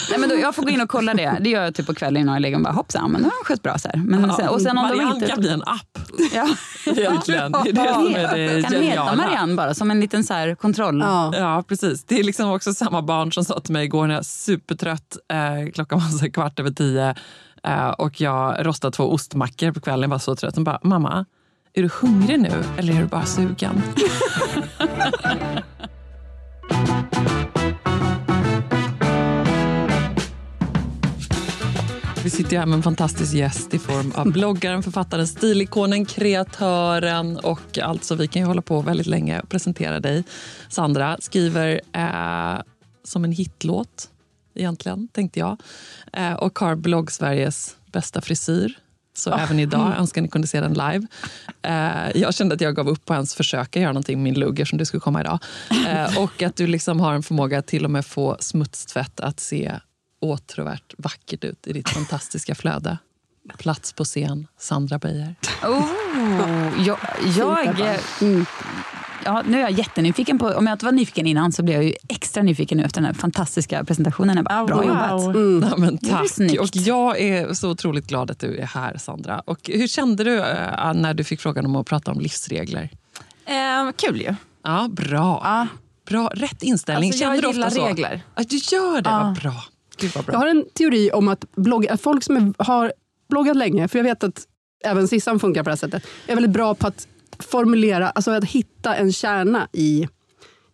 [0.10, 1.38] Nej, men då, jag får gå in och kolla det.
[1.42, 2.64] Det gör jag typ på kvällen innan jag lägger mig.
[2.64, 3.78] Bara, hoppsan, men det har skött bra.
[3.78, 3.98] Så här.
[3.98, 5.28] Men sen, och sen om de Marianne inte...
[5.28, 6.00] kan bli en app.
[6.34, 6.48] Ja.
[6.86, 7.52] Egentligen.
[7.52, 9.16] Det är det som är det Kan heta geniala.
[9.16, 11.00] Marianne bara, som en liten så här kontroll.
[11.00, 11.64] Ja.
[11.68, 12.04] precis.
[12.04, 15.18] Det är liksom också samma barn som sa till mig igår när jag är supertrött,
[15.32, 17.16] eh, klockan var så kvart över tio
[17.63, 20.02] Eh, och jag rostade två ostmackor på kvällen.
[20.02, 20.56] Jag var så trött.
[20.56, 21.26] Hon bara, mamma,
[21.74, 23.82] är du hungrig nu eller är du bara sugen?
[32.24, 37.80] Vi sitter här med en fantastisk gäst i form av bloggaren, författaren, stilikonen, kreatören och
[37.84, 40.24] alltså vi kan ju hålla på väldigt länge och presentera dig.
[40.69, 42.62] Sandra skriver eh,
[43.04, 44.10] som en hitlåt
[44.56, 45.62] egentligen, tänkte jag.
[46.13, 48.78] Eh, och har blogg Sveriges bästa frisyr.
[49.13, 49.39] Så Ah.
[49.39, 51.08] även idag önskar ni kunde se den live.
[51.62, 54.67] Eh, jag kände att jag gav upp på ens försöka göra någonting med min lugg
[54.67, 55.39] som du skulle komma idag.
[55.88, 59.39] Eh, och att du liksom har en förmåga att till och med få smutstvätt att
[59.39, 59.72] se
[60.22, 62.98] åtråvärt vackert ut i ditt fantastiska flöde.
[63.58, 65.36] Plats på scen, Sandra Beijer.
[65.63, 65.89] Oh,
[66.86, 66.98] jag,
[67.38, 67.76] jag,
[68.22, 68.45] mm,
[69.26, 70.48] ja, nu är jag jättenyfiken på...
[70.48, 73.06] Om jag inte var nyfiken innan så blir jag ju extra nyfiken nu efter den
[73.06, 74.44] här fantastiska presentationen.
[74.44, 74.86] Bara, bra wow.
[74.86, 75.36] jobbat.
[75.36, 75.66] Mm.
[75.72, 76.60] Ja, men tack.
[76.60, 79.40] Och jag är så otroligt glad att du är här, Sandra.
[79.40, 82.90] Och hur kände du eh, när du fick frågan om att prata om livsregler?
[83.46, 84.36] Eh, kul ju.
[84.64, 85.68] Ja, bra.
[86.10, 86.32] bra.
[86.34, 87.10] Rätt inställning.
[87.10, 87.88] Alltså, jag Känner du gillar ofta så?
[87.88, 88.22] regler.
[88.36, 89.20] Ja, du gör det, Ja.
[89.24, 89.64] vad bra.
[89.98, 90.34] Gud vad bra.
[90.34, 92.94] Jag har en teori om att, blogga, att folk som är, har
[93.30, 94.46] bloggat länge, för jag vet att
[94.86, 97.08] även Sissan funkar på det här sättet, är väldigt bra på att
[97.43, 100.08] formulera, alltså att hitta en kärna i,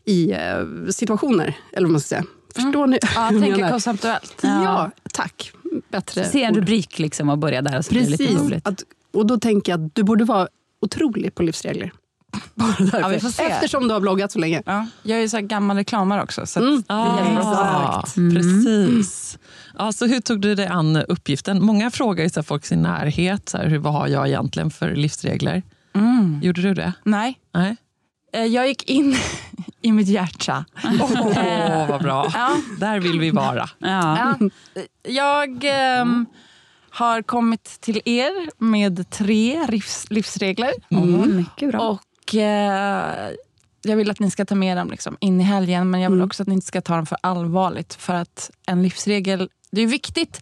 [0.06, 0.40] i eh,
[0.90, 1.58] situationer.
[1.74, 2.24] Eller vad man ska säga.
[2.56, 3.00] Förstår ni?
[3.16, 4.36] Ja, tänka konceptuellt.
[4.42, 5.52] Ja, tack.
[5.92, 6.58] Bättre Se en ord.
[6.58, 7.82] rubrik liksom och börja där.
[7.82, 8.40] Så blir det lite Precis.
[8.42, 8.68] roligt.
[8.68, 10.48] Att, och då tänker jag att du borde vara
[10.82, 11.92] otrolig på livsregler.
[12.56, 13.00] Bara därför.
[13.00, 13.44] Ja, vi får se.
[13.44, 14.64] Eftersom du har bloggat så länge.
[14.66, 16.46] Ja, jag är ju så här gammal reklamare också.
[16.46, 16.84] Så Mm.
[16.88, 17.44] det är jättebra.
[17.46, 18.16] Ah, Exakt.
[18.16, 19.38] Precis.
[19.78, 21.64] Ja, så hur tog du dig an uppgiften?
[21.66, 24.28] Många frågar ju så här, folk i sin närhet, så här, hur, vad har jag
[24.28, 25.64] egentligen för livsregler?
[25.96, 26.40] Mm.
[26.44, 26.94] Gjorde du det?
[27.04, 27.40] Nej.
[27.54, 27.76] Nej.
[28.34, 29.16] Eh, Jag gick in
[29.82, 30.66] i mitt hjärta.
[31.02, 32.30] Åh, vad bra.
[32.34, 32.58] Ja.
[32.80, 33.70] Där vill vi vara.
[33.80, 34.38] Ja.
[35.08, 36.26] Jag ehm,
[36.90, 40.72] har kommit till er med tre livs, livsregler.
[40.92, 41.80] Mm, mycket bra.
[41.80, 43.30] Och eh,
[43.82, 46.22] jag vill att ni ska ta med dem liksom, in i helgen men jag vill
[46.22, 47.94] också att ni inte ska ta dem för allvarligt.
[47.94, 50.42] För att en livsregel, det är viktigt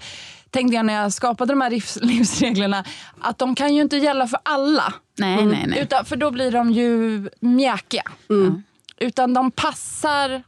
[0.54, 2.84] tänkte jag när jag skapade de här livs, livsreglerna
[3.22, 4.94] att de kan ju inte gälla för alla.
[5.18, 5.80] Nej, nej, nej.
[5.82, 8.04] Utan, för då blir de ju mjäkiga.
[8.98, 10.44] Utan de passar...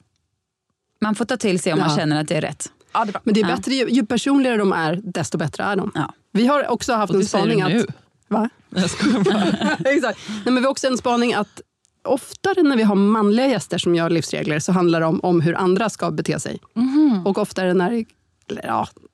[1.02, 1.96] Man får ta till sig om man Ja.
[1.98, 2.72] känner att det är rätt.
[2.94, 3.22] Ja, det är bra.
[3.24, 3.56] Men det är Ja.
[3.56, 5.92] bättre, ju, ju personligare de är, desto bättre är de.
[5.96, 6.14] Ja.
[6.32, 7.80] Vi har också haft Och en spaning nu.
[7.80, 7.86] att...
[8.28, 8.50] Va?
[8.70, 9.90] Jag skojar bara.
[9.92, 10.20] Exakt.
[10.30, 11.62] Nej, men vi har också en spaning att
[12.04, 15.56] oftare när vi har manliga gäster som gör livsregler så handlar det om, om hur
[15.56, 16.60] andra ska bete sig.
[16.74, 17.28] Mhm.
[17.28, 18.06] Och oftare när...
[18.50, 19.05] eller, Ja, mm,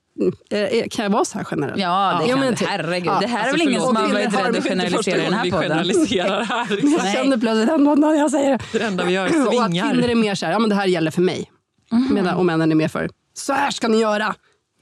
[0.92, 1.82] kan jag vara så här generellt?
[1.82, 2.56] Ja, det Jo, kan du.
[2.56, 2.68] typ.
[2.68, 5.24] Herregud, Ja, det här är alltså, väl ingen som har varit rädd att generalisera i
[5.24, 5.70] den här vi podden.
[5.70, 6.68] generaliserar här.
[6.84, 7.14] Jag Nej.
[7.14, 8.80] känner plötsligt ändå när jag säger det.
[8.80, 10.76] Det enda vi gör är Och att kvinnor är mer så här, ja men det
[10.76, 11.52] här gäller för mig.
[11.92, 12.14] Mhm.
[12.14, 14.36] Medan, och männen är mer för, så här ska ni göra.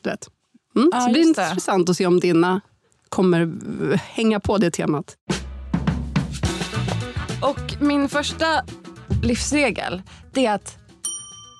[0.03, 0.27] Du vet.
[0.75, 1.29] Mm, Ja, så det blir det.
[1.29, 2.61] intressant att se om dina
[3.09, 3.41] kommer
[3.91, 5.15] eh, hänga på det temat.
[7.41, 8.45] Och min första
[9.23, 10.01] livsregel
[10.33, 10.77] det är att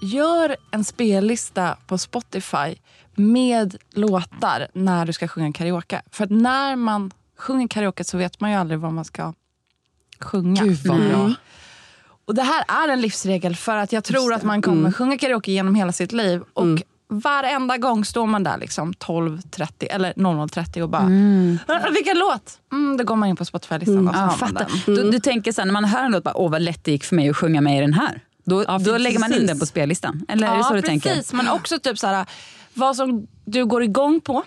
[0.03, 2.75] gör en spellista på Spotify
[3.19, 6.01] med låtar när du ska sjunga karaoke.
[6.11, 9.33] För att när man sjunger karaoke så vet man ju aldrig vad man ska
[10.19, 10.63] sjunga.
[10.63, 11.33] Gud vad bra.
[12.27, 15.51] Och det här är en livsregel för att jag tror att man kommer sjunga karaoke
[15.51, 16.41] genom hela sitt liv.
[16.53, 16.65] Och
[17.07, 21.01] varenda gång står man där liksom 12.30 eller 00.30 och bara
[21.67, 22.59] "Ah, Vilken låt?
[22.71, 24.95] Mm, då går man in på Spotify-listan och så Ja, har man den.
[24.95, 26.91] Du, du tänker så här, när man hör en låt, bara, åh vad lätt det
[26.91, 28.21] gick för mig att sjunga med i den här.
[28.45, 29.49] Då, Ja, då lägger man in precis.
[29.49, 30.25] den på spellistan.
[30.29, 31.03] Eller är det Ja, så du precis.
[31.03, 31.35] tänker?
[31.35, 32.25] Men också typ så här,
[32.73, 34.43] vad som du går igång på.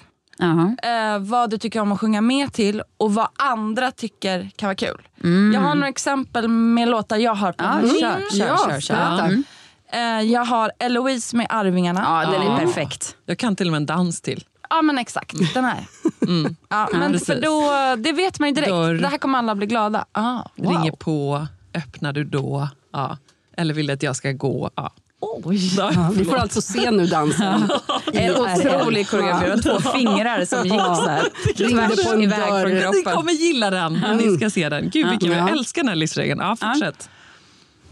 [0.83, 4.75] Eh, vad du tycker om att sjunga med till och vad andra tycker kan vara
[4.77, 5.09] kul.
[5.55, 8.01] Jag har några exempel med låtar jag har på Ja, min.
[8.01, 8.81] kör, kör, Ja, kör.
[8.81, 9.19] kör.
[9.25, 9.45] Mm.
[9.93, 12.01] Eh, jag har Eloise med Arvingarna.
[12.25, 12.57] Ja, den är Ja.
[12.59, 13.17] perfekt.
[13.27, 14.45] Jag kan till och med en dans till.
[14.71, 15.79] Ja men exakt, den här.
[16.69, 17.27] Ja, men precis.
[17.27, 17.63] för då,
[18.03, 18.71] det vet man ju direkt.
[18.71, 18.95] Dörr.
[18.95, 20.05] Det här kommer alla bli glada.
[20.13, 20.73] Ah, wow.
[20.73, 22.69] Ringer på, öppnar du då?
[22.93, 23.19] Ja.
[23.57, 24.71] Eller vill du att jag ska gå?
[24.75, 24.93] Ja.
[25.25, 25.77] Oj.
[25.77, 27.71] Ja, vi får alltså se nu dansen.
[28.13, 29.45] En otrolig koreografi.
[29.45, 31.21] Det var två fingrar som gick så här.
[31.21, 32.61] På tvärs en iväg dörr.
[32.63, 33.17] från Ni kroppen.
[33.17, 33.93] kommer gilla den.
[33.93, 34.91] Ni ska se den.
[34.91, 35.39] Gud vilken, Ja.
[35.39, 36.41] jag älskar den här livsregeln.
[36.41, 37.09] Ja, fortsätt.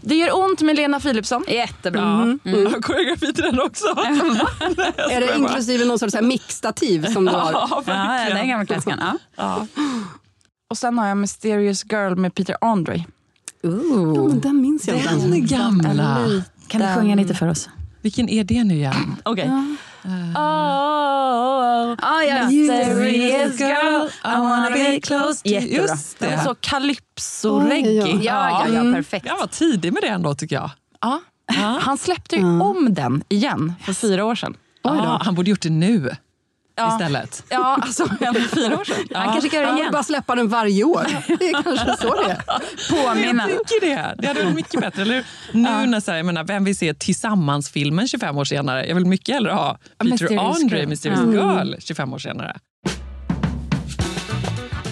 [0.01, 1.43] Det gör ont med Lena Philipsson.
[1.47, 2.37] Jättebra.
[2.43, 2.51] Ja.
[2.51, 3.85] Jag har koreografi till den också.
[5.11, 7.51] Är det inklusive någon sorts så här mixtativ som du har?
[7.51, 8.37] Ja, Ja, verkligen.
[8.37, 8.99] den gamla klassikern.
[9.01, 9.17] Ja.
[9.35, 9.67] Ja.
[10.69, 13.03] Och sen har jag Mysterious Girl med Peter Andre.
[13.61, 14.97] Ja, men den minns jag.
[15.03, 16.17] Den gamla.
[16.71, 17.69] Kan du sjunga lite för oss?
[18.01, 19.15] Vilken är det nu igen?
[19.25, 19.49] Okej.
[19.49, 21.95] Oh, oh, oh.
[21.99, 22.45] Ah, ja.
[22.49, 25.61] Mysterious girl, I wanna be close to you.
[25.61, 25.81] Jättebra.
[25.81, 28.19] Just Det så calypso-reggae.
[28.23, 29.25] Ja, ja, ja, perfekt.
[29.25, 30.69] Jag var tidig med det ändå tycker jag.
[31.01, 31.21] Ja.
[31.81, 34.57] Han släppte ju om den igen för fyra år sedan.
[34.83, 36.11] Ja, han borde gjort det nu
[36.81, 36.93] Ja.
[36.93, 37.43] istället.
[37.49, 38.95] Ja, alltså för fyra år sedan.
[39.13, 39.91] Han kanske kan göra det igen.
[39.91, 41.07] bara släppa den varje år.
[41.27, 43.05] Det är kanske så det är.
[43.05, 43.49] Påminna.
[43.49, 44.15] Jag tycker det.
[44.17, 45.01] Det hade varit mycket bättre.
[45.01, 45.25] Eller?
[45.51, 48.87] Nu när så här, jag menar, vem vill se Tillsammans-filmen 25 år senare?
[48.87, 50.85] Jag vill mycket hellre ha Peter Andre.
[50.85, 52.57] Mysterious Girl, 25 år senare.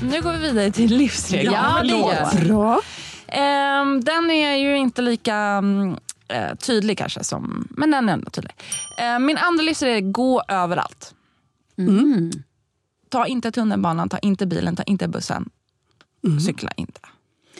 [0.01, 1.53] Nu går vi vidare till livsregel.
[1.53, 2.45] Ja, det gör.
[2.47, 2.81] Bra.
[3.27, 5.97] Ehm, den är ju inte lika mm,
[6.27, 8.53] eh, tydlig kanske, som, men den är ändå tydlig.
[8.97, 11.13] Ehm, min andra livsregel är gå överallt.
[11.87, 12.31] Mm.
[13.09, 15.49] Ta inte tunnelbanan, ta inte bilen, ta inte bussen.
[16.45, 17.01] Cykla inte.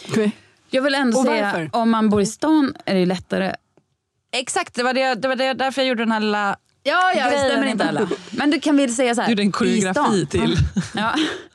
[0.10, 0.32] Okej.
[0.70, 1.70] Jag vill ändå Och säga, varför?
[1.74, 3.56] om man bor i stan är det lättare.
[4.32, 7.30] Exakt, det var, det, det var det, därför jag gjorde den här lilla Ja, ja,
[7.30, 8.10] det stämmer inte alla.
[8.32, 9.28] Men du kan väl säga så här.
[9.28, 10.56] Du gjorde en koreografi till.
[10.96, 11.16] Ja.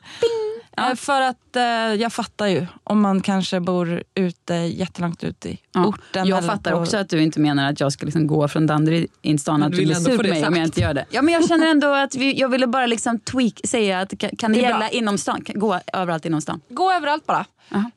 [0.77, 1.63] Eh, För att eh,
[2.01, 5.85] jag fattar ju om man kanske bor ute jättelångt ut i Ja.
[5.85, 6.27] orten.
[6.27, 9.07] Jag fattar på- också att du inte menar att jag ska liksom gå från Danderyd
[9.21, 10.57] in stan att du blir sur på mig om sagt.
[10.57, 11.05] jag inte gör det.
[11.09, 14.29] Ja, men jag känner ändå att vi, jag ville bara liksom tweak, säga att kan,
[14.37, 14.79] kan det, Det är bra.
[14.83, 15.41] gälla inom stan?
[15.41, 16.61] Kan, gå överallt inom stan?
[16.69, 17.45] Gå överallt bara.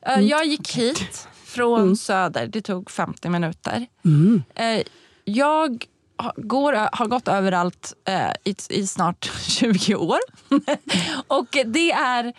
[0.01, 3.85] Eh, Jag gick hit från Söder, det tog 50 minuter.
[4.55, 4.81] Eh,
[5.23, 5.85] Jag
[6.35, 10.17] går, har gått överallt eh, i, i snart 20 år.
[11.27, 12.33] och det är...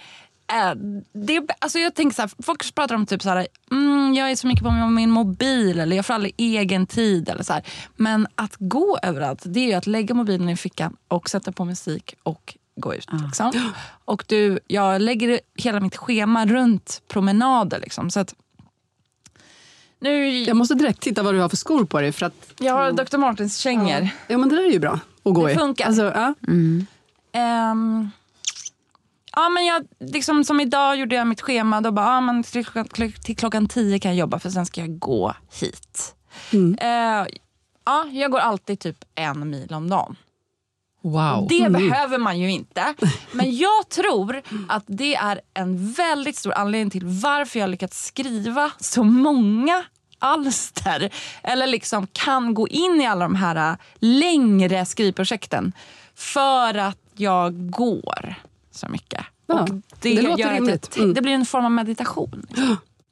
[1.13, 4.37] Det, alltså jag tänker så här, folk pratar om typ så här, mm, jag är
[4.37, 7.29] så mycket på min, mobil eller jag får aldrig egen tid.
[7.29, 7.63] Eller så här.
[7.97, 11.65] Men att gå överallt, det är ju att lägga mobilen i fickan och sätta på
[11.65, 13.09] musik och gå ut.
[13.27, 13.73] Liksom.
[14.05, 17.81] Och du, jag lägger hela mitt schema runt promenader.
[17.81, 18.35] Liksom, så att
[20.01, 22.13] nu, Jag måste direkt titta vad du har för skor på dig.
[22.13, 23.17] För att, jag har Dr.
[23.17, 24.09] Martens kängor.
[24.29, 25.01] ja, men det där är ju bra.
[25.23, 25.57] att gå det i.
[25.57, 25.87] funkar.
[25.87, 26.35] Alltså, ja.
[27.33, 28.11] Ehm,
[29.37, 31.81] ja, men jag, liksom, som idag gjorde jag mitt schema.
[31.81, 34.81] Då bara, ja, men till, klockan, till klockan tio kan jag jobba för sen ska
[34.81, 36.15] jag gå hit.
[36.53, 36.77] Mm.
[36.81, 37.27] Eh,
[37.85, 40.17] ja, jag går alltid typ en mil om dagen.
[41.03, 41.47] Wow.
[41.49, 41.73] Det Mm.
[41.89, 42.95] behöver man ju inte.
[43.33, 48.71] Men jag tror att det är en väldigt stor anledning till varför jag lyckats skriva
[48.79, 49.85] så många
[50.19, 51.11] alster.
[51.43, 55.73] Eller liksom kan gå in i alla de här äh, längre skrivprojekten.
[56.15, 58.35] För att jag går
[58.71, 59.25] så mycket.
[59.47, 59.69] Ja, Och
[60.01, 60.91] det låter rimligt.
[60.95, 61.15] det, Mm.
[61.15, 62.47] det blir en form av meditation.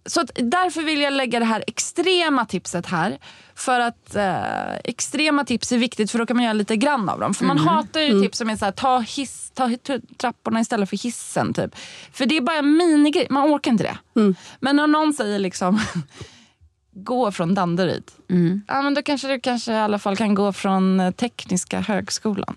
[0.07, 3.19] Så att därför vill jag lägga det här extrema tipset här.
[3.55, 7.21] För att eh, extrema tips är viktigt för då kan man göra lite grann av
[7.21, 7.35] dem.
[7.35, 9.71] För man hatar ju tips som är så här, ta, hiss, ta
[10.17, 11.55] trapporna istället för hissen.
[11.55, 11.75] Typ.
[12.13, 13.99] För det är bara en minigrej, man orkar inte det.
[14.61, 15.81] Men när någon säger liksom
[16.93, 18.11] gå från Danderyd.
[18.69, 22.57] Ja, men då kanske du kanske i alla fall kan gå från eh, Tekniska högskolan.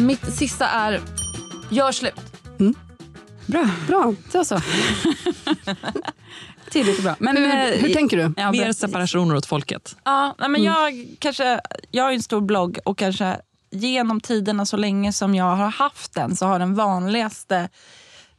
[0.00, 1.00] Mitt sista är,
[1.70, 2.14] gör slut.
[3.46, 3.70] Bra.
[3.86, 4.14] Bra.
[4.32, 4.60] Så så.
[6.70, 7.16] Tydligt och bra.
[7.18, 8.32] Men, Hur, eh, hur tänker du?
[8.36, 9.96] Ja, Mer separationer åt folket.
[10.04, 15.12] Ja, men jag, kanske, jag har en stor blogg och kanske genom tiderna så länge
[15.12, 17.68] som jag har haft den så har den vanligaste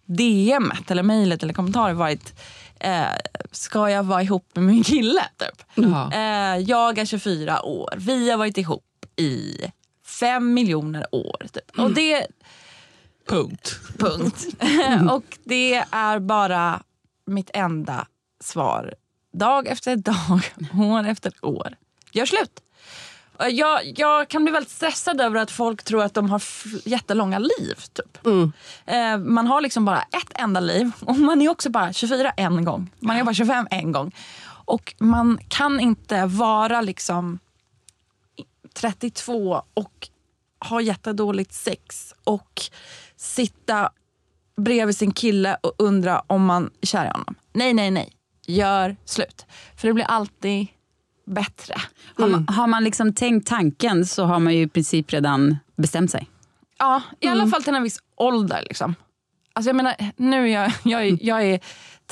[0.05, 2.33] DMet eller mejlet eller kommentarer varit
[2.79, 3.03] eh,
[3.51, 5.21] ska jag vara ihop med min kille?
[5.37, 5.65] Typ.
[5.75, 6.13] Ja.
[6.13, 8.83] Eh, jag är 24 år, vi har varit ihop
[9.15, 9.55] i
[10.19, 11.47] fem miljoner år.
[11.53, 11.79] Typ.
[11.79, 12.27] Och det,
[13.27, 13.79] Punkt.
[13.97, 14.47] punkt.
[15.11, 16.81] och det är bara
[17.25, 18.07] mitt enda
[18.43, 18.93] svar.
[19.33, 20.53] Dag efter dag,
[20.93, 21.75] år efter år.
[22.11, 22.61] Gör slut.
[23.37, 26.43] Och Jag, jag kan bli väldigt stressad över att folk tror att de har
[26.87, 27.75] jättelånga liv.
[27.93, 28.17] Typ.
[28.85, 32.65] Eh, man har liksom bara ett enda liv och man är också bara 24 en
[32.65, 32.91] gång.
[32.99, 34.15] Man är bara 25 en gång.
[34.65, 37.39] Och man kan inte vara liksom
[38.73, 40.07] 32 och
[40.65, 42.61] ha jättedåligt sex och
[43.15, 43.89] sitta
[44.57, 47.35] bredvid sin kille och undra om man är kär i honom.
[47.53, 48.13] Nej, nej, nej.
[48.45, 49.45] Gör slut.
[49.75, 50.67] För det blir alltid
[51.25, 51.75] bättre.
[52.15, 56.11] Har man, har man liksom tänkt tanken så har man ju i princip redan bestämt
[56.11, 56.29] sig.
[56.77, 58.63] Ja, i alla fall till en viss ålder.
[58.67, 58.95] Liksom.
[59.53, 61.59] Alltså jag menar, nu är jag, jag, jag är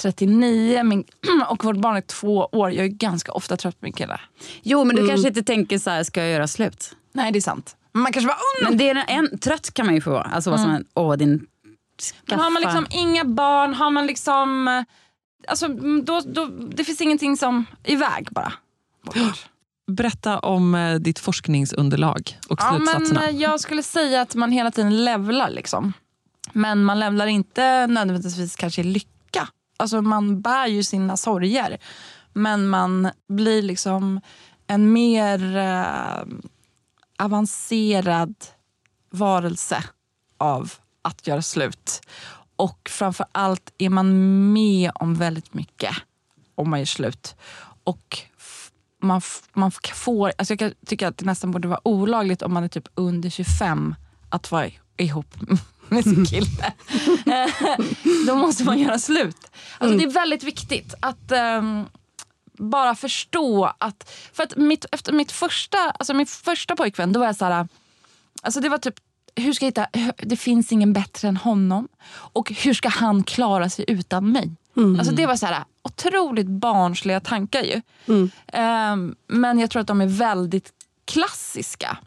[0.01, 1.03] 39 min,
[1.49, 2.71] och vårt barn är två år.
[2.71, 4.19] Jag är ganska ofta trött på min kille.
[4.63, 6.95] Jo, men du kanske inte tänker så här, ska jag göra slut?
[7.13, 7.75] Nej, det är sant.
[7.91, 10.23] Men Man kanske bara, oh, Men det är en, trött kan man ju få vara.
[10.23, 11.45] Alltså vara som åh din...
[12.25, 14.67] Men har man skaffa- liksom inga barn, har man liksom...
[14.67, 14.83] eh,
[15.47, 18.53] Alltså, mm, då, då, det finns ingenting som iväg bara.
[19.91, 23.27] Berätta om eh, ditt forskningsunderlag och Ja, men slutsatserna.
[23.29, 25.49] eh, jag skulle säga att man hela tiden levlar.
[25.49, 25.93] Liksom.
[26.53, 29.09] Men man levlar inte nödvändigtvis kanske i lycka.
[29.77, 31.77] Alltså man bär ju sina sorger.
[32.33, 34.21] Men man blir liksom
[34.67, 36.23] en mer eh,
[37.17, 38.35] avancerad
[39.09, 39.83] varelse
[40.37, 42.01] av att göra slut.
[42.55, 45.95] Och framför allt är man med om väldigt mycket
[46.55, 47.35] om man gör slut.
[47.83, 48.17] Och
[49.01, 49.21] man,
[49.53, 52.67] man får, alltså jag kan tycka att det nästan borde vara olagligt om man är
[52.67, 53.95] typ under 25
[54.29, 55.35] att vara ihop
[55.89, 56.73] med sin kille.
[58.27, 59.51] Då måste man göra slut.
[59.77, 61.85] Alltså Det är väldigt viktigt att ehm,
[62.57, 64.11] bara förstå att...
[64.33, 67.67] För att mitt, efter mitt första, alltså min första pojkvän, då var jag så här...
[68.41, 68.95] Alltså det var typ,
[69.35, 71.87] hur ska jag hitta, det finns ingen bättre än honom.
[72.09, 74.51] Och hur ska han klara sig utan mig?
[74.99, 77.81] Alltså det var så här otroligt barnsliga tankar ju.
[78.53, 80.73] Ehm, men jag tror att de är väldigt
[81.05, 81.97] klassiska.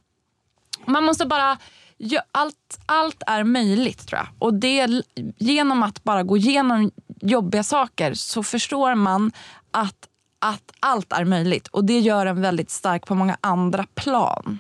[0.87, 1.59] Man måste bara...
[2.01, 4.29] gö- Allt, allt är möjligt tror jag.
[4.39, 5.03] Och det,
[5.39, 9.33] genom att bara gå igenom jobbiga saker så förstår man
[9.71, 9.97] att,
[10.39, 11.67] att allt är möjligt.
[11.69, 14.59] Och det gör en väldigt stark på många andra plan.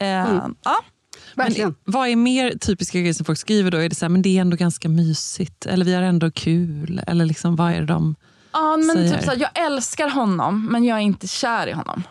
[0.00, 0.76] Ehm, ja.
[1.34, 1.74] Verkligen.
[1.84, 3.78] Vad är mer typiska grejer som folk skriver då?
[3.78, 5.66] Är det så här, men det är ändå ganska mysigt?
[5.66, 7.00] Eller vi har ändå kul?
[7.06, 8.14] Eller liksom, vad är det de
[8.52, 9.12] Ja, men säger?
[9.14, 12.02] typ så här, jag älskar honom men jag är inte kär i honom.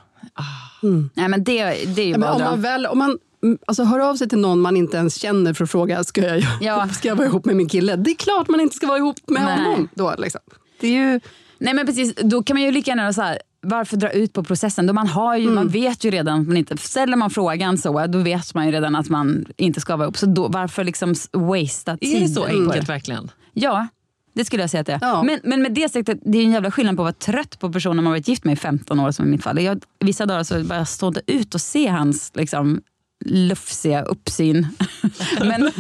[1.14, 3.20] Nej, men det, det är ju Ja, men bara om man väl, om man mm,
[3.66, 6.44] alltså, hör av sig till någon man inte ens känner för att fråga ska jag,
[6.62, 6.88] Ja.
[6.94, 7.96] ska jag vara ihop med min kille.
[7.96, 9.64] Det är klart man inte ska vara ihop med Nej.
[9.64, 9.90] honom.
[9.96, 10.42] Då, liksom.
[10.80, 11.20] Det är ju...
[11.58, 14.44] Nej men precis, då kan man ju lika gärna så här, varför dra ut på
[14.44, 14.88] processen?
[14.88, 18.08] Då man, har ju, man vet ju redan att man inte, ställer man frågan så,
[18.08, 20.18] då vet man ju redan att man inte ska vara ihop.
[20.18, 22.16] Så då, varför liksom wastea tid?
[22.16, 23.32] Är det så enkelt verkligen?
[23.54, 23.88] Ja,
[24.34, 25.00] det skulle jag säga att det är.
[25.02, 25.24] Ja.
[25.24, 27.72] Men, men med det sagt, det är en jävla skillnad på att vara trött på
[27.72, 29.62] personen man varit gift med i 15 år som i mitt fall.
[29.62, 32.82] Jag, vissa dagar så bara står inte ut och se hans liksom,
[33.26, 34.68] lufsiga uppsyn.
[35.40, 35.72] men,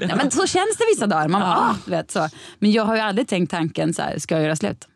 [0.00, 1.28] ja, men så känns det vissa dagar.
[1.28, 2.28] Man bara, ah, du vet, så.
[2.58, 4.88] Men jag har ju aldrig tänkt tanken, så här, ska jag göra slut?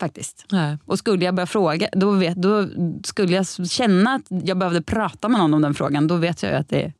[0.00, 0.46] faktiskt.
[0.52, 0.78] Nej.
[0.84, 2.68] Och skulle jag börja fråga, då, vet, då
[3.04, 6.52] skulle jag känna att jag behövde prata med någon om den frågan, då vet jag
[6.52, 6.92] ju att det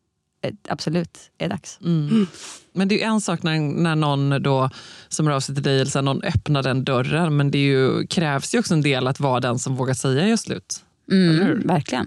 [0.69, 1.79] absolut är dags.
[1.81, 2.27] Mm.
[2.73, 4.71] Men det är en sak när, när någon då
[5.09, 8.07] som av sig till dig, eller så här, någon öppnar den dörren, men det ju,
[8.07, 10.85] krävs ju också en del att vara den som vågar säga just slut.
[11.11, 12.07] Mm, verkligen.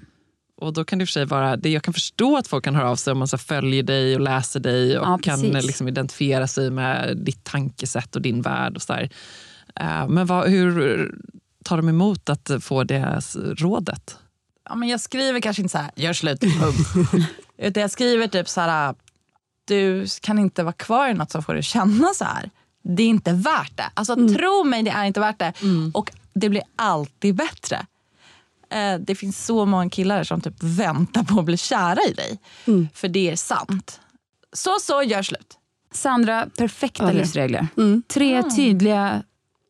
[0.58, 2.64] Och då kan det i och för sig vara, det, jag kan förstå att folk
[2.64, 5.42] kan höra av sig om man så följer dig och läser dig och Ja, kan
[5.42, 8.76] liksom identifiera sig med ditt tankesätt och din värld.
[8.76, 9.10] och så där.
[9.76, 11.12] Eh, Men vad, hur
[11.64, 13.22] tar de emot att få det
[13.58, 14.18] rådet?
[14.70, 16.44] Ja, men jag skriver kanske inte så här, gör slut.
[17.58, 18.96] Utan jag skriver typ så här,
[19.68, 22.50] du kan inte vara kvar i något som får dig känna så här.
[22.84, 23.90] Det är inte värt det.
[23.94, 25.54] Alltså tro mig, det är inte värt det.
[25.94, 27.86] Och det blir alltid bättre.
[28.70, 32.40] Eh, Det finns så många killar som typ väntar på att bli kära i dig.
[32.94, 34.00] För det är sant.
[34.54, 35.58] Så, så, gör slut.
[35.92, 37.14] Sandra, perfekta det.
[37.14, 37.68] livsregler.
[38.08, 39.24] Tre tydliga,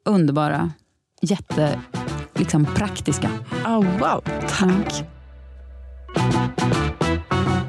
[0.06, 0.72] underbara,
[1.22, 1.82] jätte
[2.36, 3.30] liksom, praktiska.
[3.66, 5.04] Oh, wow, tack.
[6.16, 7.65] Vad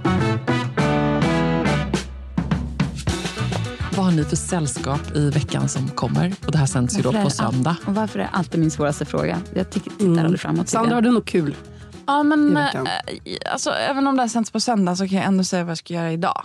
[4.06, 6.34] har ni för sällskap i veckan som kommer?
[6.46, 7.76] Och Det här sänds ju då på all- söndag.
[7.86, 9.40] Och varför är det alltid min svåraste fråga?
[9.54, 10.68] Jag tittar aldrig framåt.
[10.68, 11.54] Sandra, har du något kul?
[12.06, 12.68] Ja, men, eh,
[13.52, 15.78] alltså, även om det här sänds på söndag så kan jag ändå säga vad jag
[15.78, 16.42] ska göra idag.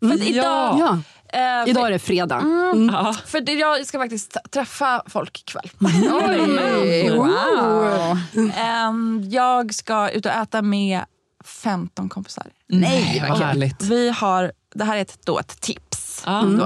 [0.00, 0.16] För Mm.
[0.20, 0.98] att idag, Ja.
[1.64, 2.38] eh, Idag är det fredag.
[2.40, 2.90] Mm.
[2.92, 3.14] Ja.
[3.26, 5.70] För det, jag ska faktiskt träffa folk ikväll.
[6.28, 8.18] Oj, wow.
[8.56, 11.00] Ehm, jag ska ut och äta med
[11.44, 12.46] 15 kompisar.
[12.68, 13.82] Nej, vad härligt.
[13.82, 15.85] Vi har, det här är ett, då ett tips.
[16.58, 16.64] Då.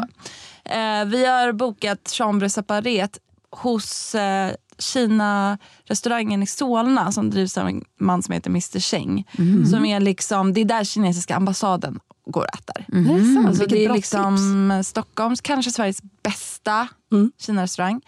[0.73, 3.19] Eh, vi har bokat chambre separat
[3.51, 9.29] hos eh, Kina-restaurangen i Solna som drivs av en man som heter Mr Cheng.
[9.71, 12.87] Som är liksom, det är där kinesiska ambassaden går och äter.
[12.93, 13.47] Mm.
[13.47, 17.33] Alltså det är bra liksom Stockholms, kanske Sveriges bästa Mm.
[17.39, 18.01] Kina-restaurang.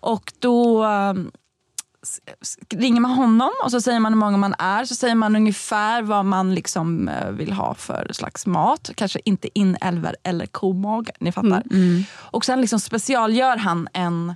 [0.00, 1.16] Och då s-
[2.70, 4.84] ringer man honom och så säger man hur många man är.
[4.84, 8.90] Så säger man ungefär vad man liksom eh, vill ha för slags mat.
[8.94, 11.62] Kanske inte inälvor eller komage, ni fattar.
[12.14, 14.34] Och sen liksom specialgör han en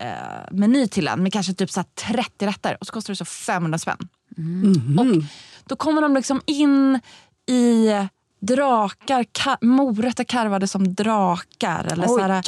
[0.00, 2.76] eh, meny till en med kanske typ så här 30 rätter.
[2.80, 4.08] Och så kostar det så 500 spänn.
[4.98, 5.06] Och
[5.64, 7.00] då kommer de liksom in
[7.48, 7.88] i
[8.46, 11.88] drakar, ka- morötter karvade som drakar.
[11.92, 12.42] Eller så här,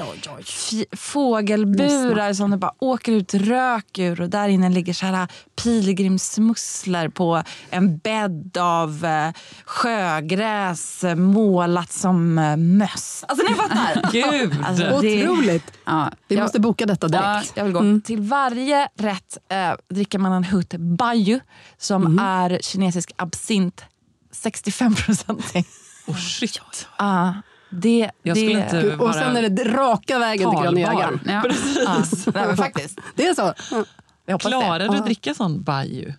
[0.45, 4.21] fi- fågelburar som det bara åker ut rök ur.
[4.21, 5.29] Och där inne ligger så här
[5.63, 9.31] pilgrimsmusslor på en bädd av eh,
[9.65, 13.25] sjögräs eh, målat som eh, möss.
[13.29, 14.09] Alltså ni fattar!
[14.13, 14.57] Gud!
[14.65, 15.73] Alltså, det- Otroligt.
[15.85, 17.53] Ja, Vi jag- måste boka detta Ja, direkt.
[17.57, 18.01] jag vill gå.
[18.05, 21.41] Till varje rätt eh, dricker man en hutt baju
[21.79, 23.85] som är kinesisk absint
[24.33, 25.65] 65 procentig.
[26.07, 26.89] Oh, shit.
[26.97, 27.33] Ah,
[27.71, 30.79] det, Jag det, inte Och vara sen är det raka vägen till talbar.
[30.81, 31.21] Jägaren.
[31.27, 31.43] Ja.
[31.87, 32.99] ah, nej, men faktiskt.
[33.15, 33.55] Det är så?
[34.27, 34.89] Jag Klarar det.
[34.89, 36.13] du att dricka sån baju?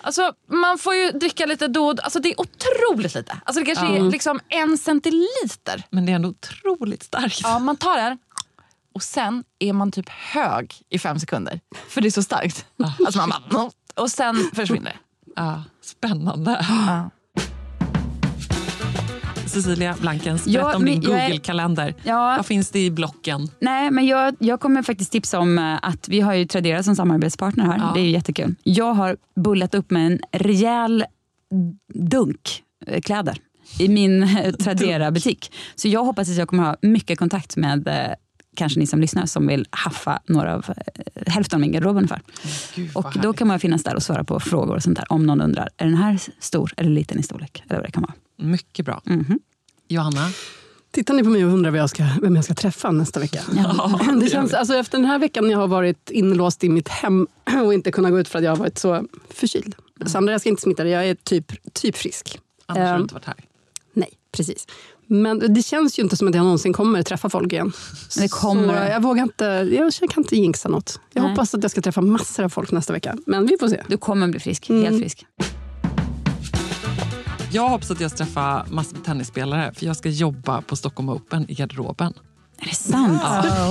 [0.00, 2.02] Alltså, man får ju dricka lite då och då.
[2.02, 3.36] Alltså, det är otroligt lite.
[3.44, 4.06] Alltså, det kanske Ja.
[4.06, 5.82] är liksom en centiliter.
[5.90, 7.40] Men det är ändå otroligt starkt.
[7.42, 8.18] Ja, man tar den
[8.94, 11.60] och sen är man typ hög i fem sekunder.
[11.88, 12.66] För det är så starkt.
[13.06, 14.96] Alltså, man bara, och sen försvinner det.
[15.36, 16.66] Ja, spännande.
[16.68, 17.10] Ja.
[19.54, 21.94] Cecilia Blankens, Ja, berätta om din Google-kalender.
[22.02, 22.34] Ja.
[22.36, 23.48] Vad finns det i blocken?
[23.58, 26.96] Nej, men jag, jag kommer faktiskt tipsa om eh, att vi har ju Tradera som
[26.96, 27.78] samarbetspartner här.
[27.78, 27.90] Ja.
[27.94, 28.54] Det är ju jättekul.
[28.62, 31.04] Jag har bullat upp med en rejäl
[31.94, 33.38] dunk eh, kläder
[33.78, 35.52] i min eh, Tradera-butik.
[35.74, 38.14] Så jag hoppas att jag kommer ha mycket kontakt med
[38.56, 42.20] kanske ni som lyssnar som vill haffa några av eh, hälften av min garderob ungefär.
[42.74, 45.12] Gud, Och då kan man finnas där och svara på frågor och sånt där.
[45.12, 47.62] Om någon undrar, är den här stor eller liten i storlek?
[47.68, 48.14] Eller vad det kan vara.
[48.36, 49.02] Mycket bra.
[49.04, 49.38] Mhm.
[49.88, 50.28] Johanna?
[50.90, 53.40] Tittar ni på mig och undrar vem jag ska, vem jag ska träffa nästa vecka?
[54.20, 57.26] det känns, alltså efter den här veckan när jag har varit inlåst i mitt hem
[57.64, 59.74] och inte kunnat gå ut för att jag har varit så förkyld.
[60.06, 60.92] Sandra, jag ska inte smitta dig.
[60.92, 62.38] Jag är typ, typ frisk.
[62.66, 63.36] Annars har Ehm, du inte varit här.
[63.92, 64.66] Nej, precis.
[65.06, 67.72] Men det känns ju inte som att jag någonsin kommer träffa folk igen.
[68.18, 71.00] Det kommer Så jag vågar inte, jag kan inte jinxa något.
[71.12, 71.30] Jag Nej.
[71.30, 73.16] hoppas att jag ska träffa massor av folk nästa vecka.
[73.26, 73.82] Men vi får se.
[73.88, 74.82] Du kommer bli frisk, Mm.
[74.84, 75.26] helt frisk.
[77.54, 81.08] Jag hoppas att jag ska träffa massor med tennisspelare för jag ska jobba på Stockholm
[81.08, 82.12] Open i garderoben.
[82.58, 83.22] Är det sant?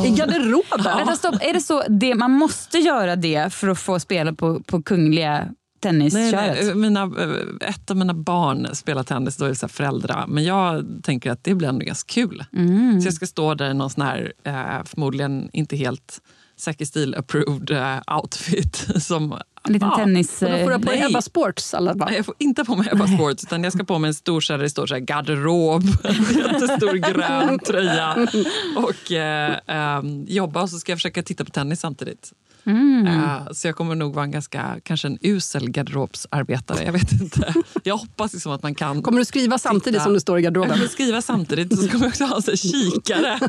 [0.06, 0.84] I garderoben?
[0.84, 1.36] Vänta, stopp.
[1.42, 5.50] Är det så det, man måste göra det för att få spela på, på kungliga
[5.80, 6.34] tennisköret?
[6.34, 9.72] Nej, nej, mina, eh, ett av mina barn spelar tennis, då är det så här
[9.72, 10.26] föräldrar.
[10.28, 12.46] Men jag tänker att det blir ändå ganska kul.
[12.54, 13.02] Mm.
[13.02, 16.22] Så jag ska stå där i någon sån här, eh, förmodligen inte helt
[16.56, 18.88] Säker stil approved eh, outfit.
[19.04, 19.38] Som,
[19.68, 20.42] En liten tennis...
[20.42, 21.06] Och då får du ha på dig.
[21.10, 21.94] Ebba Sports alla.
[21.94, 24.42] Nej, jag får inte på mig Ebba Sports utan jag ska på mig en stor
[24.42, 28.28] så här, det står så här, garderob, en jättestor grön tröja
[28.76, 32.34] och eh, ehm, jobba och så ska jag försöka titta på tennis samtidigt.
[32.66, 33.08] Mm.
[33.08, 36.84] Eh, så jag kommer nog vara en ganska, kanske en usel garderobsarbetare.
[36.86, 37.54] Jag vet inte.
[37.84, 39.02] Jag hoppas liksom att man kan...
[39.02, 40.04] Kommer du skriva samtidigt titta.
[40.04, 40.78] som du står i Jag garderoben?
[40.78, 43.40] kommer skriva samtidigt så kommer jag också ha en kikare.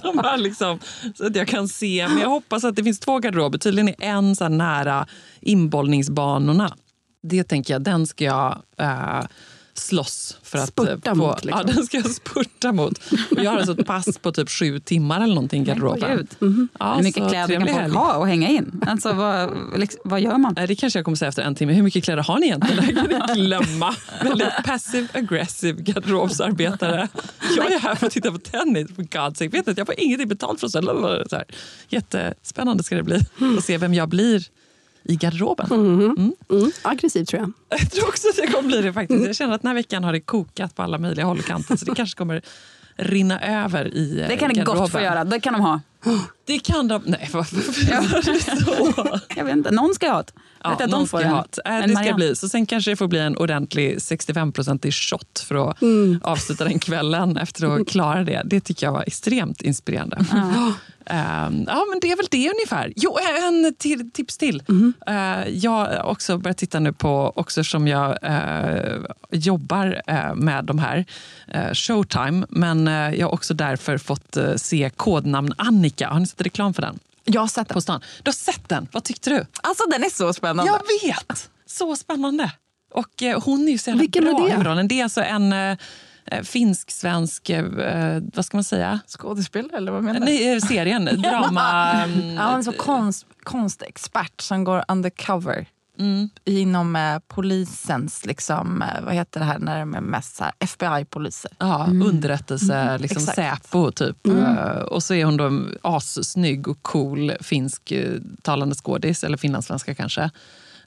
[0.00, 0.78] som är liksom,
[1.14, 2.08] så att jag kan se.
[2.08, 3.58] Men jag hoppas att det finns två garderober.
[3.58, 4.48] Tydligen är en så
[4.98, 5.08] här
[5.40, 6.76] inbollningsbanorna.
[7.22, 9.26] Det tänker jag, den ska jag eh,
[9.74, 11.16] slåss för att Spurta få.
[11.16, 11.62] mot, liksom.
[11.66, 12.98] Ja, den ska jag spurta mot.
[13.30, 16.16] Och jag har alltså ett pass på typ sju timmar eller någonting i garderoben.
[16.16, 16.28] Gud.
[16.78, 17.94] Ja, Hur mycket kläder kan folk helg.
[17.94, 18.82] ha och hänga in?
[18.86, 20.54] Alltså, vad, liksom, vad gör man?
[20.54, 21.72] Det kanske jag kommer säga efter en timme.
[21.72, 22.76] Hur mycket kläder har ni egentligen?
[22.76, 22.92] Det här
[23.26, 23.94] kan ni glömma.
[24.22, 27.08] Väldigt passive aggressive garderobsarbetare.
[27.56, 29.48] Jag är här för att titta på tennis, for God's sake.
[29.48, 31.44] Vet ni, jag får ingenting betalt för här.
[31.88, 33.20] Jättespännande ska det bli
[33.58, 34.44] att se vem jag blir
[35.08, 35.66] i garderoben.
[35.72, 36.32] Mm.
[36.50, 36.70] Mm.
[36.82, 37.52] Aggressiv tror jag.
[37.80, 39.26] Jag tror också att det kommer bli det faktiskt.
[39.26, 41.76] Jag känner att den här veckan har det kokat på alla möjliga håll och kanter.
[41.76, 42.42] Så det kanske kommer
[42.96, 45.24] rinna över i eh, Det kan det gott få göra.
[45.24, 45.80] Det kan de ha.
[46.46, 47.02] Det kan de...
[47.06, 47.58] Nej, varför?
[49.36, 50.32] Jag vet inte, någon ska ha det.
[50.62, 51.30] Ja, att någon de ska får en.
[51.30, 51.70] ha det.
[51.78, 52.36] Äh, det ska bli.
[52.36, 56.20] Så sen kanske det får bli en ordentlig 65-procentig shot för att Mm.
[56.24, 58.42] avsluta den kvällen efter att klara det.
[58.44, 60.24] Det tycker jag var extremt inspirerande.
[61.10, 62.92] Ehm, ja, men det är väl det ungefär.
[62.96, 64.62] Jo, en till, tips till.
[64.68, 64.92] Mhm.
[65.06, 68.96] Eh, jag har också börjat titta nu på, också som jag eh,
[69.30, 71.04] jobbar eh, med de här,
[71.74, 72.46] Showtime.
[72.48, 76.08] Men jag har också därför fått se kodnamn Annika.
[76.08, 76.98] Har ni sett reklam för den?
[77.24, 77.74] Jag har sett den.
[77.74, 78.00] På stan.
[78.22, 78.88] Du har sett den?
[78.92, 79.46] Vad tyckte du?
[79.60, 80.72] Alltså den är så spännande.
[80.72, 81.50] Jag vet!
[81.66, 82.52] Så spännande.
[82.94, 84.48] Och hon är ju så jävla Vilken är bra det?
[84.48, 84.88] i huvudrollen.
[84.88, 85.54] Det är alltså en
[86.42, 89.00] finsk-svensk, eh, vad ska man säga?
[89.06, 90.24] Skådespelare eller vad menar du?
[90.26, 91.04] Nej, eh, serien.
[91.22, 91.92] Drama...
[92.04, 95.66] mm, Ja, en så konst, konstexpert som går undercover
[96.00, 96.28] Mm.
[96.44, 101.50] inom eh, polisens, liksom, eh, vad heter det här när de är mest FBI-poliser.
[101.58, 103.36] Ja, underrättelse, liksom Exakt.
[103.36, 104.26] Säpo typ.
[104.26, 108.12] Eh, och så är hon då assnygg och cool finsk eh,
[108.42, 110.30] talande skådis, eller finlandssvenska kanske.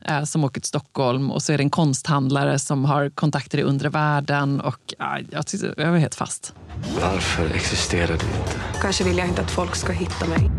[0.05, 3.63] Eh, Som åker till Stockholm och så är det en konsthandlare som har kontakter i
[3.63, 4.61] undre världen.
[4.61, 6.53] Och, ja, jag, tyckte, jag var helt fast.
[7.01, 8.59] Varför existerar du inte?
[8.81, 10.49] Kanske vill jag inte att folk ska hitta mig.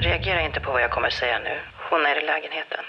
[0.00, 1.50] Reagera inte på vad jag kommer säga nu.
[1.90, 2.84] Hon är i lägenheten.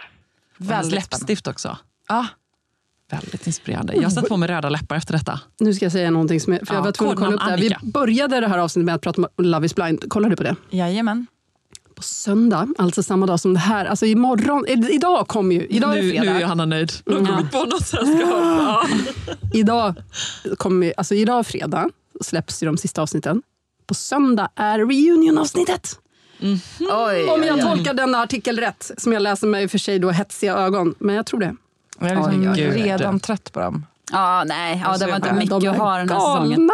[0.58, 1.78] Väldigt läppstift också.
[2.08, 2.26] Ah.
[3.12, 3.94] Väldigt inspirerande.
[3.96, 5.40] Jag satte på mig röda läppar efter detta.
[5.60, 7.40] Nu ska jag säga någonting som är, för jag Ja, var tvungen att kolla upp
[7.40, 7.78] det här.
[7.82, 10.10] Vi började det här avsnittet med att prata om Love is blind.
[10.10, 10.56] Kollar du på det?
[10.70, 11.28] Jajamän.
[12.00, 15.97] På söndag, alltså samma dag som det här, alltså imorgon, eh, idag kommer ju, idag
[15.97, 16.34] är nu, fredag.
[16.34, 16.91] nu är Hanna nöjd.
[17.06, 17.32] Nu har Mm.
[17.36, 18.30] kommit på något sällskap.
[18.32, 18.86] Ja.
[19.54, 19.95] Idag,
[20.58, 21.89] kommer, alltså idag fredag
[22.22, 23.41] släpps ju de sista avsnitten.
[23.88, 26.00] På söndag är reunion-avsnittet.
[26.41, 27.62] Oj, Om jag oj, oj.
[27.62, 30.95] tolkar denna artikel rätt, som jag läser med i och för sig då hetsiga ögon.
[31.00, 31.56] Men jag tror det.
[32.00, 32.82] Jag är liksom Oj, oj, oj.
[32.84, 33.86] redan trött på dem.
[34.12, 36.41] Ja, nej, ja, det var inte De mycket är att ha den här galna.
[36.45, 36.70] säsongen.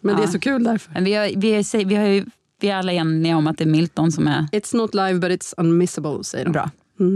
[0.00, 0.32] Men det är Ja.
[0.32, 0.92] så kul därför.
[0.92, 2.26] Men vi, har, vi, är, vi, har ju,
[2.60, 4.46] vi är alla eniga om att det är Milton som är...
[4.52, 6.50] It's not live but it's unmissable, säger de.
[6.52, 6.70] Bra.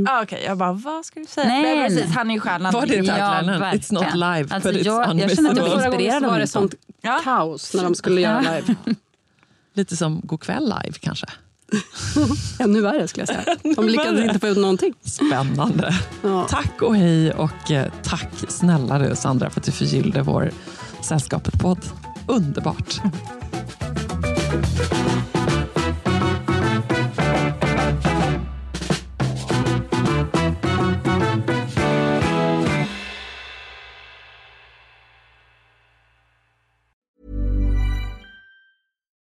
[0.08, 1.48] Ah, Okej, jag bara, vad ska du säga?
[1.48, 1.88] Nej, Nej, nej.
[1.88, 2.72] precis, han är ju stjärnan.
[2.72, 3.54] Var det Ja, taglinen?
[3.56, 4.04] It's verkligen.
[4.04, 5.80] not live, Alltså, but it's jag- jag känner att jag unmissable.
[5.80, 7.20] gången inspirerad av var det sånt Ja.
[7.24, 8.74] kaos när de skulle göra live.
[9.74, 11.26] Lite som Go'kväll live kanske.
[12.58, 13.56] Ännu värre skulle jag säga.
[13.76, 14.94] De lyckades inte få ut någonting.
[15.02, 15.94] Spännande.
[16.22, 16.46] Ja.
[16.50, 20.50] Tack och hej och eh, tack snälla du Sandra för att du förgyllde vår
[21.02, 21.78] Sällskapet-podd.
[22.26, 23.00] Underbart.